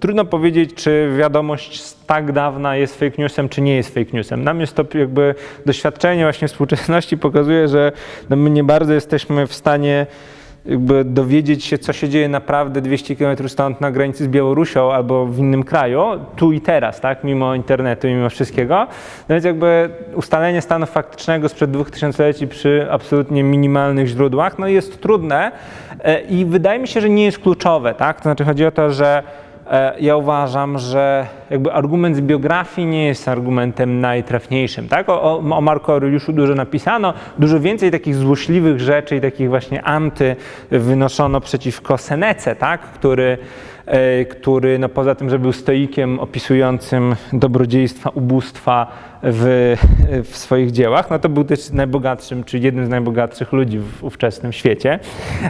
[0.00, 4.44] trudno powiedzieć, czy wiadomość tak dawna jest fake newsem, czy nie jest fake newsem.
[4.44, 5.34] Nam jest to jakby
[5.66, 7.92] doświadczenie właśnie współczesności pokazuje, że
[8.30, 10.06] no my nie bardzo jesteśmy w stanie
[10.66, 15.26] jakby dowiedzieć się, co się dzieje naprawdę 200 km stąd na granicy z Białorusią albo
[15.26, 16.02] w innym kraju,
[16.36, 18.86] tu i teraz, tak, mimo internetu mimo wszystkiego.
[19.28, 25.00] No więc jakby ustalenie stanu faktycznego sprzed dwóch tysiącleci przy absolutnie minimalnych źródłach, no jest
[25.00, 25.52] trudne
[26.04, 28.92] e, i wydaje mi się, że nie jest kluczowe, tak, to znaczy chodzi o to,
[28.92, 29.22] że
[30.00, 34.88] ja uważam, że jakby argument z biografii nie jest argumentem najtrafniejszym.
[34.88, 35.08] Tak?
[35.08, 39.82] O, o, o Marku Aureliuszu dużo napisano, dużo więcej takich złośliwych rzeczy i takich właśnie
[39.82, 40.36] anty
[40.70, 42.80] wynoszono przeciwko Senece, tak?
[42.80, 43.38] który,
[43.86, 48.86] e, który no poza tym, że był stoikiem opisującym dobrodziejstwa ubóstwa
[49.22, 49.76] w,
[50.24, 54.52] w swoich dziełach, no to był też najbogatszym, czy jednym z najbogatszych ludzi w ówczesnym
[54.52, 54.98] świecie,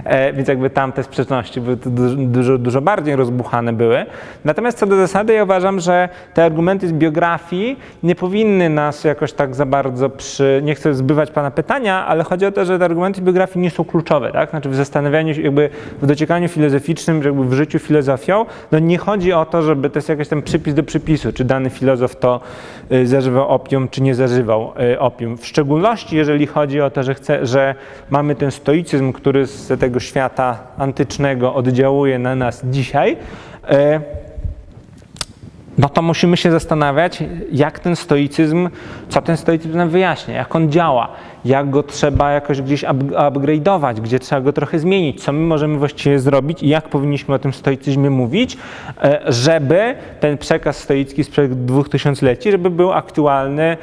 [0.05, 1.77] e, więc jakby tam te sprzeczności były
[2.17, 4.07] dużo, dużo, bardziej rozbuchane były.
[4.45, 9.33] Natomiast co do zasady ja uważam, że te argumenty z biografii nie powinny nas jakoś
[9.33, 12.85] tak za bardzo przy, nie chcę zbywać Pana pytania, ale chodzi o to, że te
[12.85, 14.51] argumenty z biografii nie są kluczowe, tak?
[14.51, 15.71] Znaczy w zastanawianiu się, jakby
[16.03, 20.09] w dociekaniu filozoficznym, jakby w życiu filozofią, no nie chodzi o to, żeby to jest
[20.09, 22.41] jakiś tam przypis do przypisu, czy dany filozof to
[22.93, 25.39] y, zażywał opium, czy nie zażywał e, opium.
[25.39, 27.75] W szczególności, jeżeli chodzi o to, że, chce, że
[28.11, 33.17] mamy ten stoicyzm, który z tego świata antycznego oddziałuje na nas dzisiaj,
[33.69, 34.01] e,
[35.79, 38.69] no to musimy się zastanawiać, jak ten stoicyzm,
[39.09, 41.09] co ten stoicyzm nam wyjaśnia, jak on działa,
[41.45, 45.79] jak go trzeba jakoś gdzieś up- upgrade'ować, gdzie trzeba go trochę zmienić, co my możemy
[45.79, 48.57] właściwie zrobić i jak powinniśmy o tym stoicyzmie mówić,
[49.03, 53.77] e, żeby ten przekaz stoicki sprzed dwóch tysiącleci, żeby był aktualny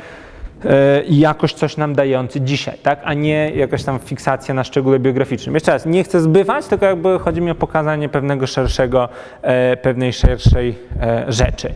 [1.07, 2.99] i jakoś coś nam dający dzisiaj, tak?
[3.03, 5.55] a nie jakaś tam fiksacja na szczególe biograficznym.
[5.55, 9.09] Jeszcze raz, nie chcę zbywać, tylko jakby chodzi mi o pokazanie pewnego szerszego,
[9.41, 11.73] e, pewnej szerszej e, rzeczy.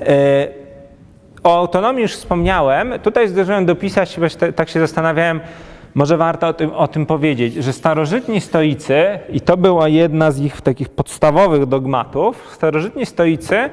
[0.00, 0.48] E,
[1.42, 2.92] o autonomii już wspomniałem.
[3.02, 4.16] Tutaj zdążyłem dopisać,
[4.56, 5.40] tak się zastanawiałem,
[5.94, 10.40] może warto o tym, o tym powiedzieć, że starożytni stoicy, i to była jedna z
[10.40, 13.70] ich takich podstawowych dogmatów, starożytni stoicy,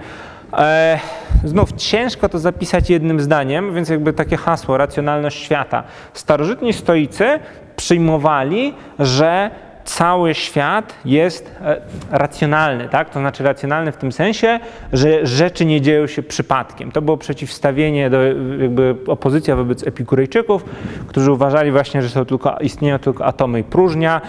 [0.58, 1.00] e,
[1.44, 5.84] znów ciężko to zapisać jednym zdaniem, więc jakby takie hasło, racjonalność świata.
[6.14, 7.40] Starożytni stoicy
[7.76, 9.52] przyjmowali, że
[9.84, 11.82] cały świat jest e,
[12.12, 13.10] racjonalny, tak?
[13.10, 14.60] To znaczy racjonalny w tym sensie,
[14.94, 16.92] że rzeczy nie dzieją się przypadkiem.
[16.92, 18.24] To było przeciwstawienie, do,
[18.60, 20.66] jakby opozycja wobec epikurejczyków,
[21.08, 24.22] którzy uważali właśnie, że są tylko, istnieją tylko atomy i próżnia,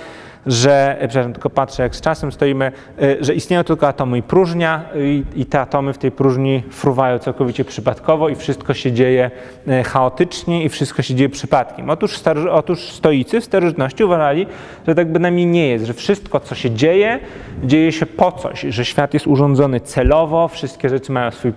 [0.46, 2.72] że, e, przepraszam, tylko patrzę jak z czasem stoimy,
[3.02, 7.18] e, że istnieją tylko atomy i próżnia i, i te atomy w tej próżni fruwają
[7.18, 9.30] całkowicie przypadkowo i wszystko się dzieje
[9.68, 11.90] e, chaotycznie i wszystko się dzieje przypadkiem.
[11.90, 14.46] Otóż, staroży- otóż stoicy w starożytności uważali,
[14.88, 17.18] że tak bynajmniej nie jest, że wszystko co się dzieje,
[17.62, 21.52] dzieje się po coś, że świat jest urządzony celowo, wszystkie rzeczy mają swój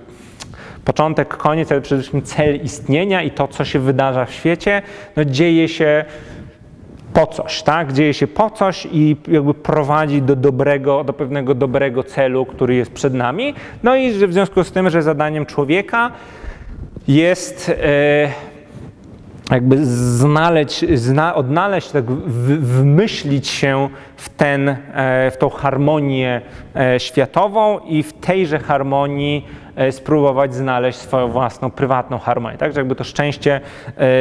[0.85, 4.81] początek, koniec, ale przede wszystkim cel istnienia i to, co się wydarza w świecie,
[5.15, 6.05] no dzieje się
[7.13, 7.93] po coś, tak?
[7.93, 12.91] Dzieje się po coś i jakby prowadzi do dobrego, do pewnego dobrego celu, który jest
[12.91, 13.53] przed nami.
[13.83, 16.11] No i że w związku z tym, że zadaniem człowieka
[17.07, 18.29] jest e,
[19.51, 24.77] jakby znaleźć, zna, odnaleźć, tak w, wmyślić się w, ten, e,
[25.31, 26.41] w tą harmonię
[26.75, 32.57] e, światową i w tejże harmonii e, spróbować znaleźć swoją własną, prywatną harmonię.
[32.57, 33.61] Tak, że jakby to szczęście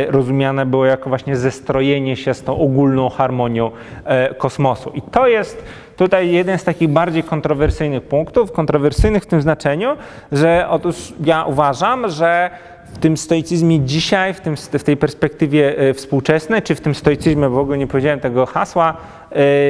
[0.09, 3.71] rozumiane było jako właśnie zestrojenie się z tą ogólną harmonią
[4.39, 4.91] kosmosu.
[4.91, 5.65] I to jest
[5.97, 9.97] tutaj jeden z takich bardziej kontrowersyjnych punktów, kontrowersyjnych w tym znaczeniu,
[10.33, 12.51] że otóż ja uważam, że
[12.93, 17.49] w tym stoicyzmie dzisiaj, w, tym, w tej perspektywie e, współczesnej, czy w tym stoicyzmie,
[17.49, 18.95] w ogóle nie powiedziałem tego hasła, e,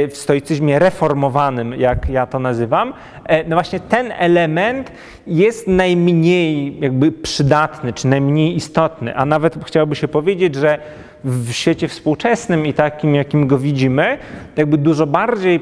[0.08, 2.92] w stoicyzmie reformowanym, jak ja to nazywam,
[3.24, 4.92] e, no właśnie ten element
[5.26, 10.78] jest najmniej jakby przydatny, czy najmniej istotny, a nawet chciałoby się powiedzieć, że
[11.26, 14.18] w świecie współczesnym i takim, jakim go widzimy,
[14.56, 15.60] jakby dużo bardziej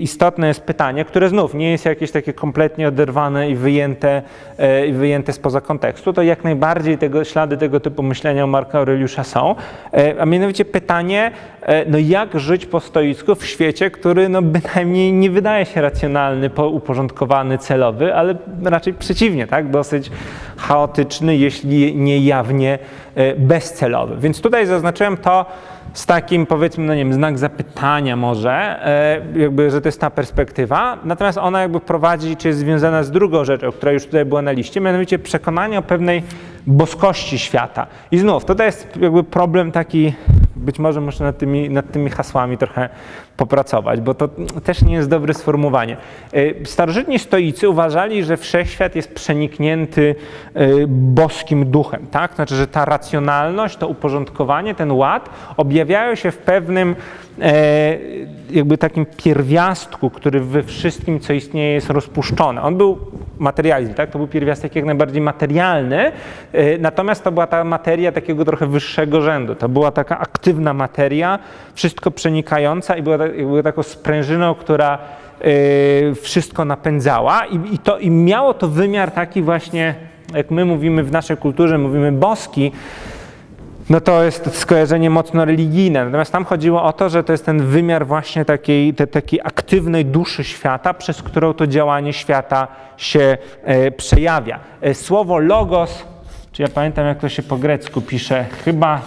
[0.00, 4.22] istotne jest pytanie, które znów nie jest jakieś takie kompletnie oderwane i wyjęte,
[4.58, 9.24] e, i wyjęte spoza kontekstu, to jak najbardziej tego, ślady tego typu myślenia Marka Aureliusza
[9.24, 9.54] są,
[9.94, 11.30] e, a mianowicie pytanie,
[11.62, 16.50] e, no jak żyć po stoicku w świecie, który no bynajmniej nie wydaje się racjonalny,
[16.50, 18.34] po- uporządkowany, celowy, ale
[18.64, 20.10] raczej przeciwnie, tak, dosyć
[20.56, 22.78] chaotyczny, jeśli nie jawnie
[23.38, 24.16] bezcelowy.
[24.16, 25.46] Więc tutaj zaznaczyłem to
[25.92, 30.10] z takim powiedzmy, no nie wiem, znak zapytania może, e, jakby, że to jest ta
[30.10, 34.42] perspektywa, natomiast ona jakby prowadzi, czy jest związana z drugą rzeczą, która już tutaj była
[34.42, 36.22] na liście, mianowicie przekonanie o pewnej
[36.66, 37.86] boskości świata.
[38.10, 40.12] I znów, tutaj jest jakby problem taki,
[40.56, 42.88] być może muszę nad tymi, nad tymi hasłami trochę
[43.38, 44.28] popracować, bo to
[44.64, 45.96] też nie jest dobre sformułowanie.
[46.32, 50.14] E, Starożytni stoicy uważali, że wszechświat jest przeniknięty
[50.54, 52.34] e, boskim duchem, tak?
[52.34, 56.96] Znaczy, że ta racjonalność, to uporządkowanie, ten ład objawiają się w pewnym
[57.40, 57.98] e,
[58.50, 62.62] jakby takim pierwiastku, który we wszystkim, co istnieje, jest rozpuszczony.
[62.62, 62.98] On był
[63.38, 64.10] materializm, tak?
[64.10, 66.12] To był pierwiastek jak najbardziej materialny,
[66.52, 69.54] e, natomiast to była ta materia takiego trochę wyższego rzędu.
[69.54, 71.38] To była taka aktywna materia,
[71.74, 74.98] wszystko przenikająca i była, jakby taką sprężyną, która
[75.40, 79.94] e, wszystko napędzała i, i, to, i miało to wymiar taki właśnie,
[80.34, 82.72] jak my mówimy w naszej kulturze, mówimy boski,
[83.90, 86.04] no to jest skojarzenie mocno religijne.
[86.04, 90.04] Natomiast tam chodziło o to, że to jest ten wymiar właśnie takiej, te, takiej aktywnej
[90.04, 94.60] duszy świata, przez którą to działanie świata się e, przejawia.
[94.80, 96.04] E, słowo logos,
[96.52, 99.00] czy ja pamiętam jak to się po grecku pisze, chyba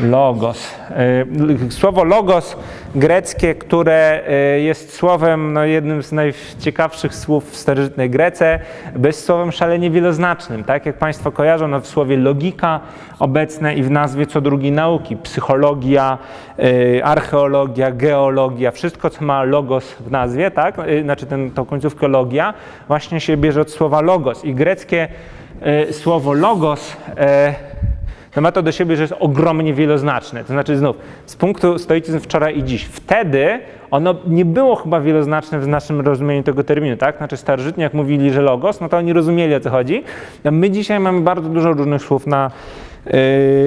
[0.00, 0.74] Logos.
[0.90, 2.56] E, Słowo logos
[2.94, 8.60] greckie, które e, jest słowem, no, jednym z najciekawszych słów w starożytnej Grece,
[8.96, 10.64] bez słowem szalenie wieloznacznym.
[10.64, 12.80] Tak jak Państwo kojarzą, no, w słowie logika
[13.18, 16.18] obecne i w nazwie co drugiej nauki, psychologia,
[16.58, 20.76] e, archeologia, geologia, wszystko co ma logos w nazwie, tak?
[21.02, 22.54] Znaczy ten, tą końcówkę logia,
[22.88, 24.44] właśnie się bierze od słowa logos.
[24.44, 25.08] I greckie
[25.90, 26.96] słowo logos
[28.38, 30.44] no ma to do siebie, że jest ogromnie wieloznaczne.
[30.44, 32.84] To znaczy znów, z punktu stoicyzm wczoraj i dziś.
[32.84, 33.60] Wtedy
[33.90, 37.16] ono nie było chyba wieloznaczne w naszym rozumieniu tego terminu, tak?
[37.16, 40.04] Znaczy starożytni jak mówili, że logos, no to oni rozumieli o co chodzi.
[40.44, 42.50] A my dzisiaj mamy bardzo dużo różnych słów na,
[43.06, 43.12] yy,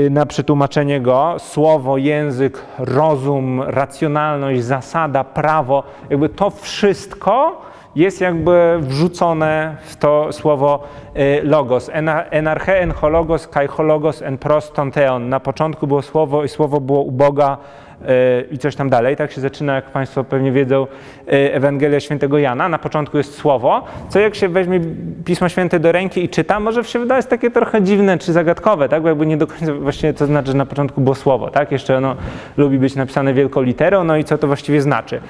[0.09, 1.35] na przetłumaczenie go.
[1.39, 5.83] Słowo, język, rozum, racjonalność, zasada, prawo.
[6.09, 7.61] Jakby to wszystko
[7.95, 10.83] jest jakby wrzucone w to słowo
[11.17, 11.89] y, logos.
[11.93, 15.29] Ena- Enarche, enchologos, kai hologos, en proston theon.
[15.29, 17.57] Na początku było słowo i słowo było u Boga
[18.01, 18.05] y,
[18.51, 19.15] i coś tam dalej.
[19.15, 20.87] Tak się zaczyna, jak Państwo pewnie wiedzą,
[21.27, 22.69] y, Ewangelia Świętego Jana.
[22.69, 24.79] Na początku jest słowo, co jak się weźmie
[25.25, 29.01] Pismo Święte do ręki i czyta, może się wydawać takie trochę dziwne czy zagadkowe, tak?
[29.01, 31.71] Bo jakby nie do końca właściwie to znaczy, że na początku było słowo, tak?
[31.71, 32.15] Jeszcze ono
[32.57, 35.21] lubi być napisane wielką literą, no i co to właściwie znaczy.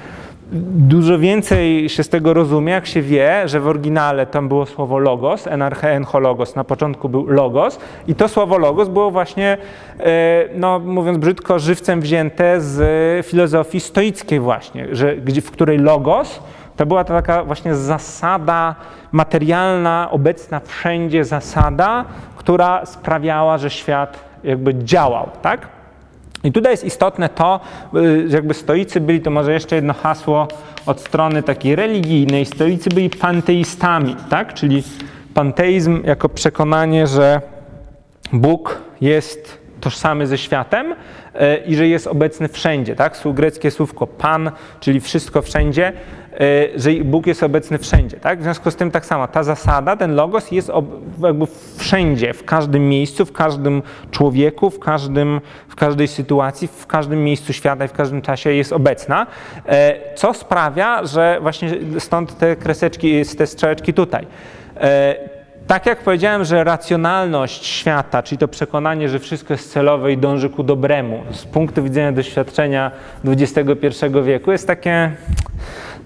[0.51, 4.99] Dużo więcej się z tego rozumie, jak się wie, że w oryginale tam było słowo
[4.99, 9.57] logos, enarche enchologos, na początku był logos i to słowo logos było właśnie,
[9.99, 16.39] e, no mówiąc brzydko, żywcem wzięte z filozofii stoickiej właśnie, że, w której logos
[16.77, 18.75] to była to taka właśnie zasada
[19.11, 25.80] materialna, obecna wszędzie zasada, która sprawiała, że świat jakby działał, tak?
[26.43, 27.59] I tutaj jest istotne to,
[27.95, 30.47] y, że jakby stoicy byli, to może jeszcze jedno hasło
[30.85, 34.53] od strony takiej religijnej, stoicy byli panteistami, tak?
[34.53, 34.83] Czyli
[35.33, 37.41] panteizm jako przekonanie, że
[38.33, 40.95] Bóg jest tożsamy ze światem
[41.33, 43.17] e, i że jest obecny wszędzie, tak?
[43.25, 45.93] Greckie słówko pan, czyli wszystko wszędzie,
[46.75, 48.39] że Bóg jest obecny wszędzie, tak?
[48.39, 50.71] W związku z tym tak samo, ta zasada, ten logos jest
[51.23, 51.45] jakby
[51.77, 57.53] wszędzie, w każdym miejscu, w każdym człowieku, w, każdym, w każdej sytuacji, w każdym miejscu
[57.53, 59.27] świata i w każdym czasie jest obecna,
[59.65, 61.69] e, co sprawia, że właśnie
[61.99, 64.27] stąd te kreseczki, te strzałeczki tutaj.
[64.77, 65.15] E,
[65.67, 70.49] tak jak powiedziałem, że racjonalność świata, czyli to przekonanie, że wszystko jest celowe i dąży
[70.49, 72.91] ku dobremu, z punktu widzenia doświadczenia
[73.25, 73.65] XXI
[74.23, 75.11] wieku jest takie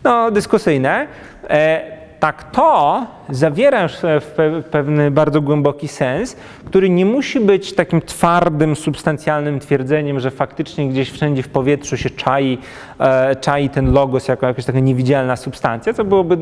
[0.06, 1.08] no, dyskusyjne.
[1.50, 6.36] E, tak to zawiera już w pe- pewny bardzo głęboki sens,
[6.66, 12.10] który nie musi być takim twardym, substancjalnym twierdzeniem, że faktycznie gdzieś wszędzie w powietrzu się
[12.10, 12.58] czai,
[13.00, 16.38] e, czai ten logos jako jakaś taka niewidzialna substancja, co byłoby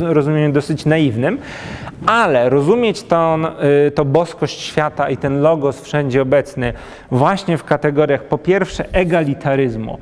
[0.00, 1.38] rozumieniem dosyć naiwnym,
[2.06, 3.42] ale rozumieć tą,
[3.86, 6.72] y, to boskość świata i ten logos wszędzie obecny
[7.10, 9.98] właśnie w kategoriach po pierwsze egalitaryzmu,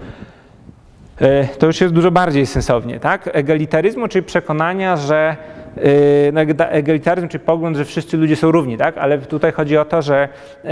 [1.59, 3.31] to już jest dużo bardziej sensownie, tak?
[3.33, 5.62] Egalitaryzmu, czyli przekonania, że e,
[6.33, 8.99] no, egda- egalitaryzm, czyli pogląd, że wszyscy ludzie są równi, tak?
[8.99, 10.29] Ale tutaj chodzi o to, że
[10.65, 10.69] e,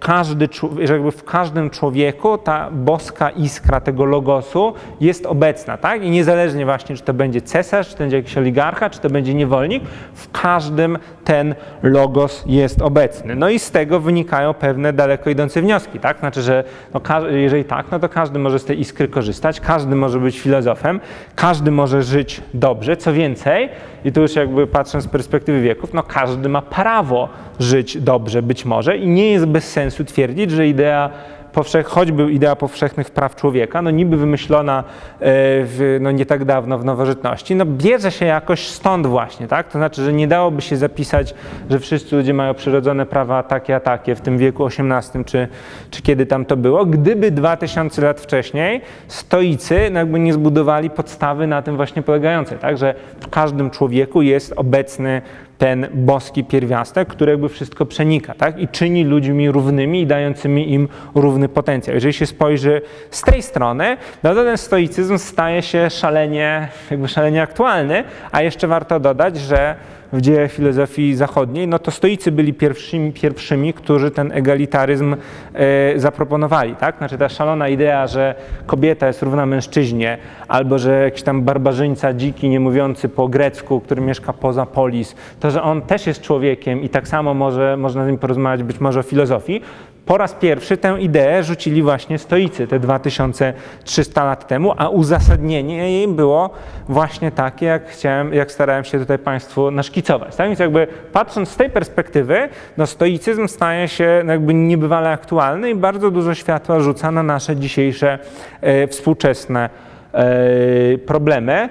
[0.00, 0.48] każdy,
[0.84, 6.02] że jakby w każdym człowieku ta boska iskra tego logosu jest obecna, tak?
[6.02, 9.34] I niezależnie właśnie, czy to będzie cesarz, czy to będzie jakiś oligarcha, czy to będzie
[9.34, 13.36] niewolnik, w każdym ten logos jest obecny.
[13.36, 16.18] No i z tego wynikają pewne daleko idące wnioski, tak?
[16.18, 16.64] Znaczy, że
[16.94, 21.00] no, jeżeli tak, no to każdy może z tej iskry korzystać, każdy może być filozofem,
[21.34, 22.96] każdy może żyć dobrze.
[22.96, 23.68] Co więcej,
[24.06, 27.28] i tu już jakby patrząc z perspektywy wieków, no każdy ma prawo
[27.60, 31.10] żyć dobrze być może i nie jest bez sensu twierdzić, że idea
[31.56, 34.84] powszech, choćby idea powszechnych praw człowieka, no niby wymyślona e,
[35.20, 39.68] w, no nie tak dawno w nowożytności, no bierze się jakoś stąd właśnie, tak?
[39.68, 41.34] To znaczy, że nie dałoby się zapisać,
[41.70, 45.48] że wszyscy ludzie mają przyrodzone prawa takie a takie w tym wieku XVIII, czy,
[45.90, 51.46] czy kiedy tam to było, gdyby 2000 lat wcześniej stoicy no jakby nie zbudowali podstawy
[51.46, 52.78] na tym właśnie polegającej, tak?
[52.78, 55.22] Że w każdym człowieku jest obecny
[55.58, 58.58] ten boski pierwiastek, który jakby wszystko przenika, tak?
[58.58, 61.94] I czyni ludźmi równymi i dającymi im równy potencjał.
[61.94, 67.42] Jeżeli się spojrzy z tej strony, no to ten stoicyzm staje się szalenie, jakby szalenie
[67.42, 69.74] aktualny, a jeszcze warto dodać, że
[70.16, 75.16] w dziejach filozofii zachodniej, no to stoicy byli pierwszymi, pierwszymi którzy ten egalitaryzm
[75.54, 76.98] e, zaproponowali, tak?
[76.98, 78.34] Znaczy ta szalona idea, że
[78.66, 84.00] kobieta jest równa mężczyźnie, albo że jakiś tam barbarzyńca dziki, nie mówiący po grecku, który
[84.02, 88.06] mieszka poza polis, to, że on też jest człowiekiem i tak samo może, można z
[88.06, 89.60] nim porozmawiać być może o filozofii,
[90.06, 96.08] po raz pierwszy tę ideę rzucili właśnie stoicy te 2300 lat temu, a uzasadnienie jej
[96.08, 96.50] było
[96.88, 100.36] właśnie takie, jak chciałem, jak starałem się tutaj Państwu naszkicować.
[100.36, 105.70] Tak więc jakby patrząc z tej perspektywy, no stoicyzm staje się no jakby niebywale aktualny
[105.70, 108.18] i bardzo dużo światła rzuca na nasze dzisiejsze
[108.60, 109.70] e, współczesne
[110.12, 111.68] e, problemy.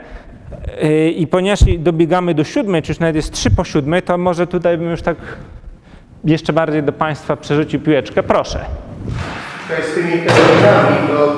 [0.81, 4.47] E, I ponieważ dobiegamy do siódmej, czy już nawet jest trzy po siódmej, to może
[4.47, 5.17] tutaj bym już tak
[6.25, 8.23] jeszcze bardziej do Państwa przerzucił piłeczkę.
[8.23, 8.59] Proszę.
[9.67, 11.33] Tutaj z tymi terminami, to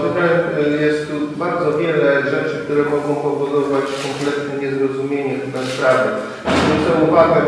[0.62, 6.10] y, jest tu bardzo wiele rzeczy, które mogą powodować kompletne niezrozumienie chyba sprawy.
[6.44, 7.42] Zwrócę uwagę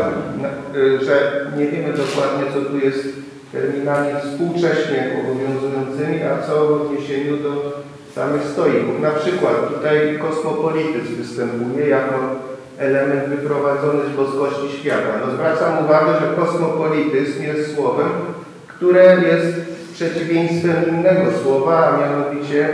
[0.76, 3.08] y, że nie wiemy dokładnie, co tu jest
[3.52, 7.82] terminami współcześnie obowiązującymi, a co w odniesieniu do
[8.14, 9.00] samych stoików.
[9.00, 12.14] Na przykład tutaj kosmopolityzm występuje jako
[12.80, 15.12] element wyprowadzony z boskości świata.
[15.26, 18.08] No zwracam uwagę, że kosmopolityzm jest słowem,
[18.68, 19.56] które jest
[19.94, 22.68] przeciwieństwem innego słowa, a mianowicie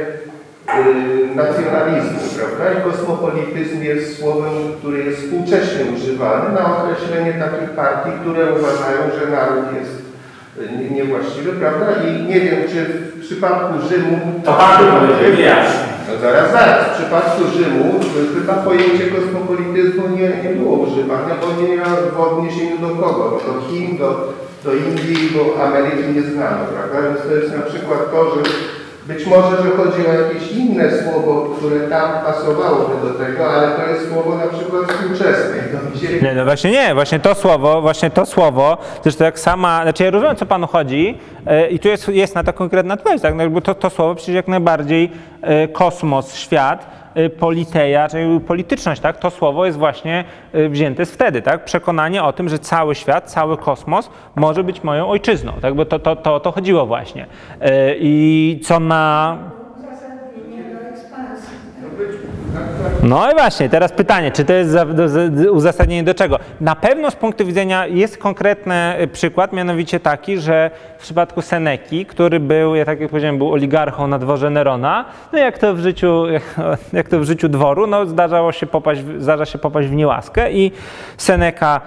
[0.69, 2.65] yy, nacjonalizmu, prawda?
[2.81, 9.31] I kosmopolityzm jest słowem, który jest współcześnie używany na określenie takich partii, które uważają, że
[9.31, 10.03] naród jest
[10.61, 11.87] y, nie- niewłaściwy, prawda?
[12.09, 14.19] I nie wiem, czy w przypadku Rzymu...
[14.45, 15.57] To pan by powiedział.
[15.57, 16.87] No zaraz, zaraz.
[16.87, 18.01] W przypadku Rzymu
[18.35, 23.41] chyba pojęcie kosmopolityzmu nie, nie było używane, bo nie miało w odniesieniu do kogo?
[23.47, 24.33] Do Chin, do,
[24.65, 27.09] do Indii, bo Ameryki nie znano, prawda?
[27.09, 28.43] Więc to jest na przykład to, że
[29.07, 33.91] być może, że chodzi o jakieś inne słowo, które tam pasowałoby do tego, ale to
[33.91, 35.57] jest słowo na przykład współczesne.
[36.23, 40.11] Nie, no właśnie nie, właśnie to słowo, właśnie to słowo, zresztą jak sama, znaczy ja
[40.11, 43.61] rozumiem, co panu chodzi e, i tu jest, jest na to konkretna odpowiedź, tak, no
[43.61, 45.11] to, to słowo przecież jak najbardziej
[45.43, 46.87] e, kosmos, świat,
[47.39, 52.33] politeja, czyli polityczność, tak, to słowo jest właśnie e, wzięte z wtedy, tak, przekonanie o
[52.33, 56.41] tym, że cały świat, cały kosmos może być moją ojczyzną, tak, bo to, to, to,
[56.41, 57.27] to chodziło właśnie.
[57.61, 59.39] E, i co na
[59.79, 62.46] Uzasadnienie do ekspansji.
[63.03, 64.77] No i właśnie, teraz pytanie, czy to jest
[65.51, 66.39] uzasadnienie do czego?
[66.61, 72.07] Na pewno z punktu widzenia jest konkretny y, przykład, mianowicie taki, że w przypadku Seneki,
[72.07, 75.79] który był, ja tak jak powiedziałem, był oligarchą na dworze Nerona, no jak to w
[75.79, 76.25] życiu,
[76.93, 80.73] jak to w życiu dworu, no zdarzało się popaść, zdarza się popaść w niełaskę i
[81.17, 81.81] Seneka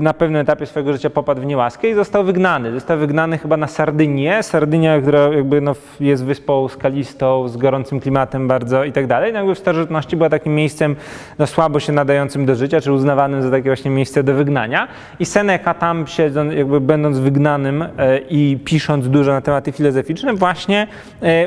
[0.00, 2.72] na pewnym etapie swojego życia popadł w niełaskę i został wygnany.
[2.72, 4.42] Został wygnany chyba na Sardynię.
[4.42, 9.32] Sardynia, która jakby no, jest wyspą skalistą, z gorącym klimatem bardzo i tak dalej.
[9.32, 10.96] No, jakby w starożytności była takim miejscem
[11.38, 14.88] no, słabo się nadającym do życia, czy uznawanym za takie właśnie miejsce do wygnania.
[15.20, 20.86] I Seneca tam siedząc, jakby będąc wygnanym e, i pisząc dużo na tematy filozoficzne, właśnie
[21.22, 21.46] e,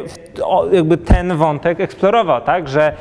[0.72, 2.94] jakby ten wątek eksplorował, tak, że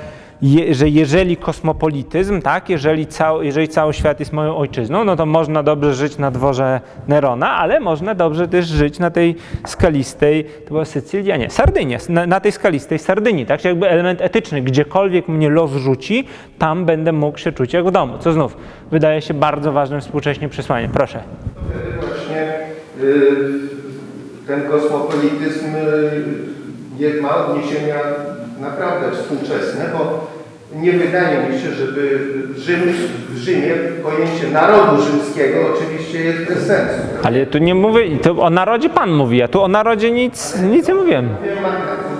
[0.43, 5.27] je, że jeżeli kosmopolityzm, tak, jeżeli, cał, jeżeli cały świat jest moją ojczyzną, no to
[5.27, 9.37] można dobrze żyć na dworze Nerona, ale można dobrze też żyć na tej
[9.67, 14.63] skalistej, to była Sycylia, nie, Sardynia, na, na tej skalistej Sardynii, tak, jakby element etyczny,
[14.63, 16.27] gdziekolwiek mnie los rzuci,
[16.59, 18.57] tam będę mógł się czuć jak w domu, co znów
[18.91, 20.91] wydaje się bardzo ważnym współcześnie przesłaniem.
[20.91, 21.23] Proszę.
[22.01, 22.53] właśnie
[23.03, 26.60] y, ten kosmopolityzm y,
[27.23, 27.97] ma odniesienia
[28.61, 30.31] naprawdę współczesne, bo
[30.75, 32.19] nie wydaje mi się, żeby
[32.57, 32.81] Rzym,
[33.29, 36.95] w Rzymie pojęcie narodu rzymskiego oczywiście jest bez sensu.
[37.23, 40.89] Ale tu nie mówię, to o narodzie Pan mówi, a tu o narodzie nic, nic
[40.89, 41.29] nie mówiłem.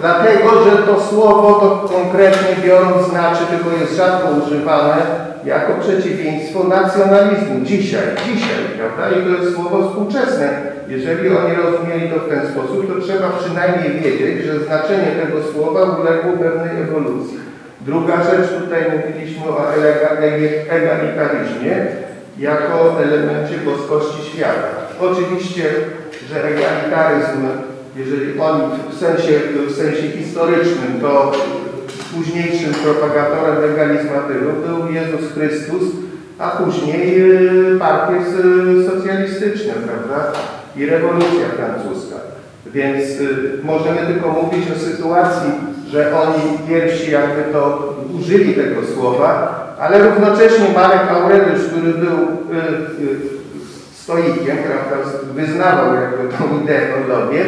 [0.01, 4.97] Dlatego, że to słowo to konkretnie biorąc znaczy, tylko jest rzadko używane
[5.45, 7.61] jako przeciwieństwo nacjonalizmu.
[7.65, 9.19] Dzisiaj, dzisiaj, prawda?
[9.19, 10.49] I to jest słowo współczesne.
[10.89, 15.81] Jeżeli oni rozumieli to w ten sposób, to trzeba przynajmniej wiedzieć, że znaczenie tego słowa
[15.81, 17.50] uległo pewnej ewolucji.
[17.81, 19.75] Druga rzecz, tutaj mówiliśmy o
[20.71, 21.87] egalitaryzmie
[22.39, 24.69] jako elemencie boskości świata.
[25.01, 25.65] Oczywiście,
[26.29, 27.47] że egalitaryzm
[27.97, 31.33] jeżeli oni w sensie, w sensie historycznym, to
[32.15, 35.83] późniejszym propagatorem egalizmatyru był Jezus Chrystus,
[36.39, 37.21] a później
[37.75, 38.15] y, partie
[38.87, 40.33] socjalistyczne, prawda?
[40.77, 42.17] I rewolucja francuska.
[42.67, 45.51] Więc y, możemy tylko mówić o sytuacji,
[45.91, 53.03] że oni pierwsi jakby to użyli tego słowa, ale równocześnie Marek Aureliusz, który był y,
[53.05, 53.41] y,
[53.95, 57.45] stoikiem, prawda, wyznawał jakby tą ideę Orlowie,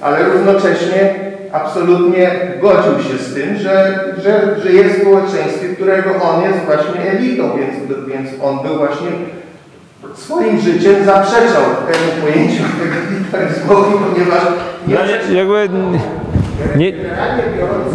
[0.00, 1.14] ale równocześnie
[1.52, 7.50] absolutnie godził się z tym, że, że żyje w społeczeństwie, którego on jest właśnie elitą,
[7.58, 9.10] więc, więc on był właśnie
[10.16, 14.42] swoim życiem zaprzeczał temu pojęciu egalitaryzmowi, ponieważ
[14.86, 15.68] nie, No, jakby
[16.76, 16.92] nie,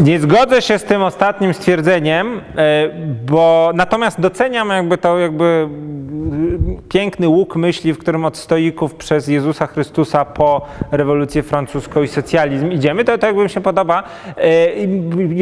[0.03, 2.89] Nie zgodzę się z tym ostatnim stwierdzeniem, e,
[3.25, 9.27] bo natomiast doceniam jakby to jakby mm, piękny łuk myśli, w którym od stoików przez
[9.27, 14.03] Jezusa Chrystusa po rewolucję francuską i socjalizm idziemy, to, to jakby mi się podoba.
[14.37, 14.83] E,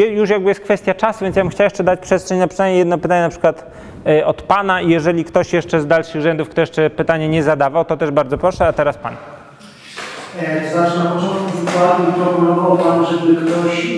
[0.09, 2.97] Już jakby jest kwestia czasu, więc ja bym chciał jeszcze dać przestrzeń na przynajmniej jedno
[2.97, 3.72] pytanie na przykład
[4.07, 7.86] e, od Pana i jeżeli ktoś jeszcze z dalszych rzędów, kto jeszcze pytanie nie zadawał,
[7.86, 9.38] to też bardzo proszę, a teraz Pan.
[10.41, 13.89] E, To znaczy na początku wykładu proponował Pan, żeby ktoś e,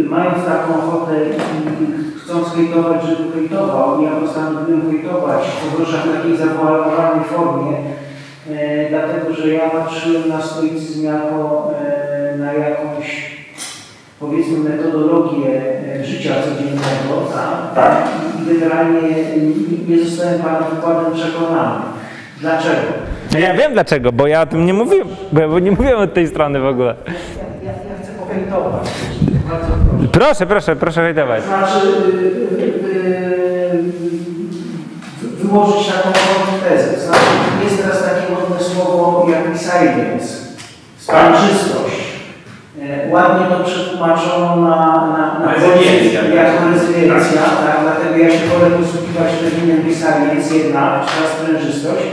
[0.00, 4.02] e, mając taką ochotę i chcąc hejtować, żeby hejtował.
[4.02, 7.76] Ja postanowiłem hejtować, w takiej zawoalowanej formie,
[8.50, 13.32] e, dlatego że ja patrzyłem na stoicyzm jako e, na jakąś
[14.20, 15.62] powiedzmy metodologię
[16.00, 17.14] e, życia codziennego,
[17.74, 18.08] tak?
[18.38, 21.84] I i generalnie nie, nie zostałem Pana wykładem przekonany.
[22.40, 23.11] Dlaczego?
[23.32, 26.14] No Ja wiem dlaczego, bo ja o tym nie mówiłem, bo ja nie mówiłem od
[26.14, 26.94] tej strony w ogóle.
[27.06, 27.12] Ja,
[27.64, 28.88] ja, ja chcę pohejtować.
[29.48, 29.66] Proszę.
[30.12, 31.42] Proszę, proszę, proszę hejtować.
[31.44, 32.66] Znaczy, y, y,
[35.24, 36.10] y, wyłożyć taką
[36.68, 37.00] tezę.
[37.00, 37.20] Znaczy,
[37.64, 40.34] jest teraz takie modne słowo jak resilience,
[40.98, 42.02] spanczystość.
[42.82, 46.22] E, Ładnie to przetłumaczono na, na, na Rezyliencja.
[46.24, 52.06] jako rezyliencja, tak, dlatego ja się wolę posługiwać terminem resilience jednak, czy sprężystość,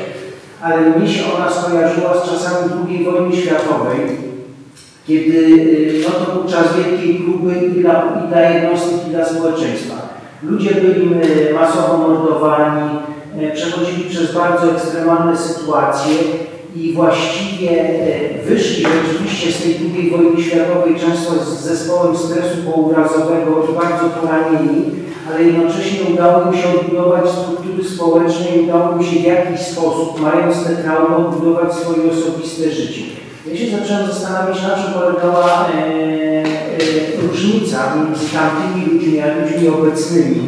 [0.61, 3.99] ale mnie się ona skojarzyła z czasami II wojny światowej,
[5.07, 9.25] kiedy y, no to był czas wielkiej próby i dla, i dla jednostek, i dla
[9.25, 9.95] społeczeństwa.
[10.43, 12.89] Ludzie byli y, masowo mordowani,
[13.41, 16.13] y, przechodzili przez bardzo ekstremalne sytuacje
[16.75, 23.67] i właściwie y, wyszli rzeczywiście z tej II wojny światowej często z zespołem stresu pourazowego
[23.79, 24.85] bardzo poranieni,
[25.29, 30.21] ale jednocześnie udało im się odbudować struktury społeczne i udało im się w jakiś sposób,
[30.21, 33.01] mając te traumy, odbudować swoje osobiste życie.
[33.51, 39.67] Ja się zacząłem zastanawiać, na czym polegała e, e, różnica między tamtymi ludźmi, a ludźmi
[39.69, 40.41] obecnymi,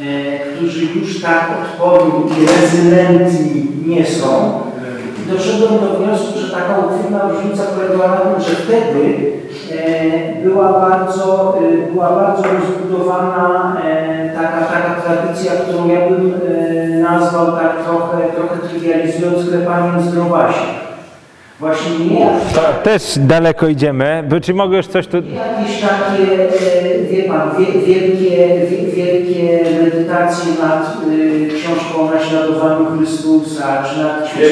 [0.00, 4.67] e, którzy już tak odporni i rezylentni nie są.
[5.32, 9.32] Doszedłem do wniosku, że taka uchwytna różnica polegała na tym, że wtedy
[9.72, 16.34] e, była bardzo, e, była bardzo rozbudowana e, taka, taka tradycja, którą ja bym
[17.02, 20.87] nazwał tak trochę, trochę trywializując klepaniem zdrowasia.
[21.60, 24.24] Właśnie nie To też daleko idziemy.
[24.28, 25.16] By- Czy mogę już coś tu...
[25.16, 26.44] jakieś takie,
[26.94, 34.02] e, wie pan, wie, wielkie, wie, wielkie medytacje nad y, książką o naśladowaniu Chrystusa, czy
[34.02, 34.48] nad książką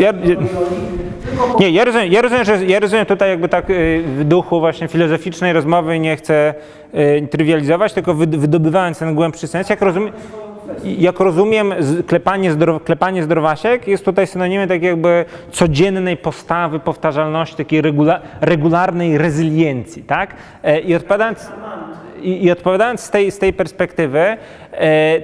[0.00, 0.12] Ja-
[1.60, 4.88] Nie, ja rozumiem, ja rozumiem, że, ja rozumiem tutaj jakby tak y, w duchu właśnie
[4.88, 6.54] filozoficznej rozmowy nie chcę
[6.94, 9.70] y, trywializować, tylko wyd- wydobywając ten głębszy sens.
[9.70, 10.12] Jak rozumiem,
[10.84, 11.74] jak rozumiem
[12.06, 19.18] klepanie, zdro, klepanie zdrowasiek jest tutaj synonimem tak jakby codziennej postawy, powtarzalności, takiej regula, regularnej
[19.18, 20.34] rezyliencji, tak?
[20.62, 21.50] E, I odpowiadając,
[22.22, 24.36] i, I odpowiadając z tej, z tej perspektywy,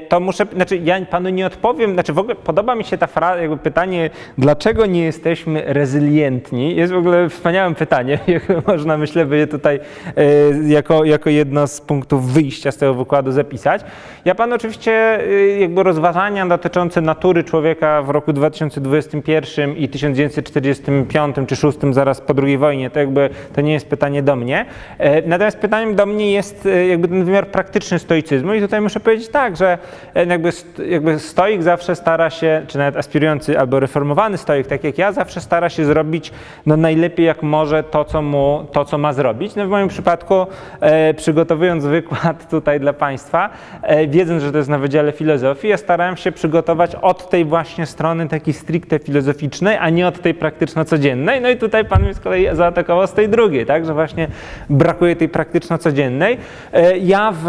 [0.09, 3.40] to muszę, znaczy ja panu nie odpowiem, znaczy w ogóle podoba mi się ta fraza,
[3.40, 9.36] jakby pytanie, dlaczego nie jesteśmy rezylientni, jest w ogóle wspaniałym pytaniem, jak można myślę by
[9.36, 9.80] je tutaj
[10.16, 10.22] e,
[10.68, 13.82] jako, jako jedno z punktów wyjścia z tego wykładu zapisać.
[14.24, 21.57] Ja panu oczywiście e, jakby rozważania dotyczące natury człowieka w roku 2021 i 1945 czy
[21.57, 24.66] 6 zaraz po II wojnie, to jakby to nie jest pytanie do mnie.
[24.98, 29.00] E, Natomiast pytaniem do mnie jest e, jakby ten wymiar praktyczny stoicyzmu i tutaj muszę
[29.00, 29.78] powiedzieć tak, że
[30.14, 30.51] e, jakby,
[30.88, 35.40] jakby stoik zawsze stara się, czy nawet aspirujący albo reformowany stoik, tak jak ja, zawsze
[35.40, 36.32] stara się zrobić
[36.66, 39.55] no, najlepiej jak może to, co mu, to, co ma zrobić.
[39.55, 40.47] No, w moim przypadku
[40.80, 43.51] e, przygotowując wykład tutaj dla Państwa,
[43.82, 47.86] e, wiedząc, że to jest na Wydziale Filozofii, ja starałem się przygotować od tej właśnie
[47.86, 51.40] strony takiej stricte filozoficznej, a nie od tej praktyczno-codziennej.
[51.40, 54.28] No i tutaj Pan mnie z kolei zaatakował z tej drugiej, tak, że właśnie
[54.70, 56.38] brakuje tej praktyczno-codziennej.
[56.72, 57.45] E, Ja w,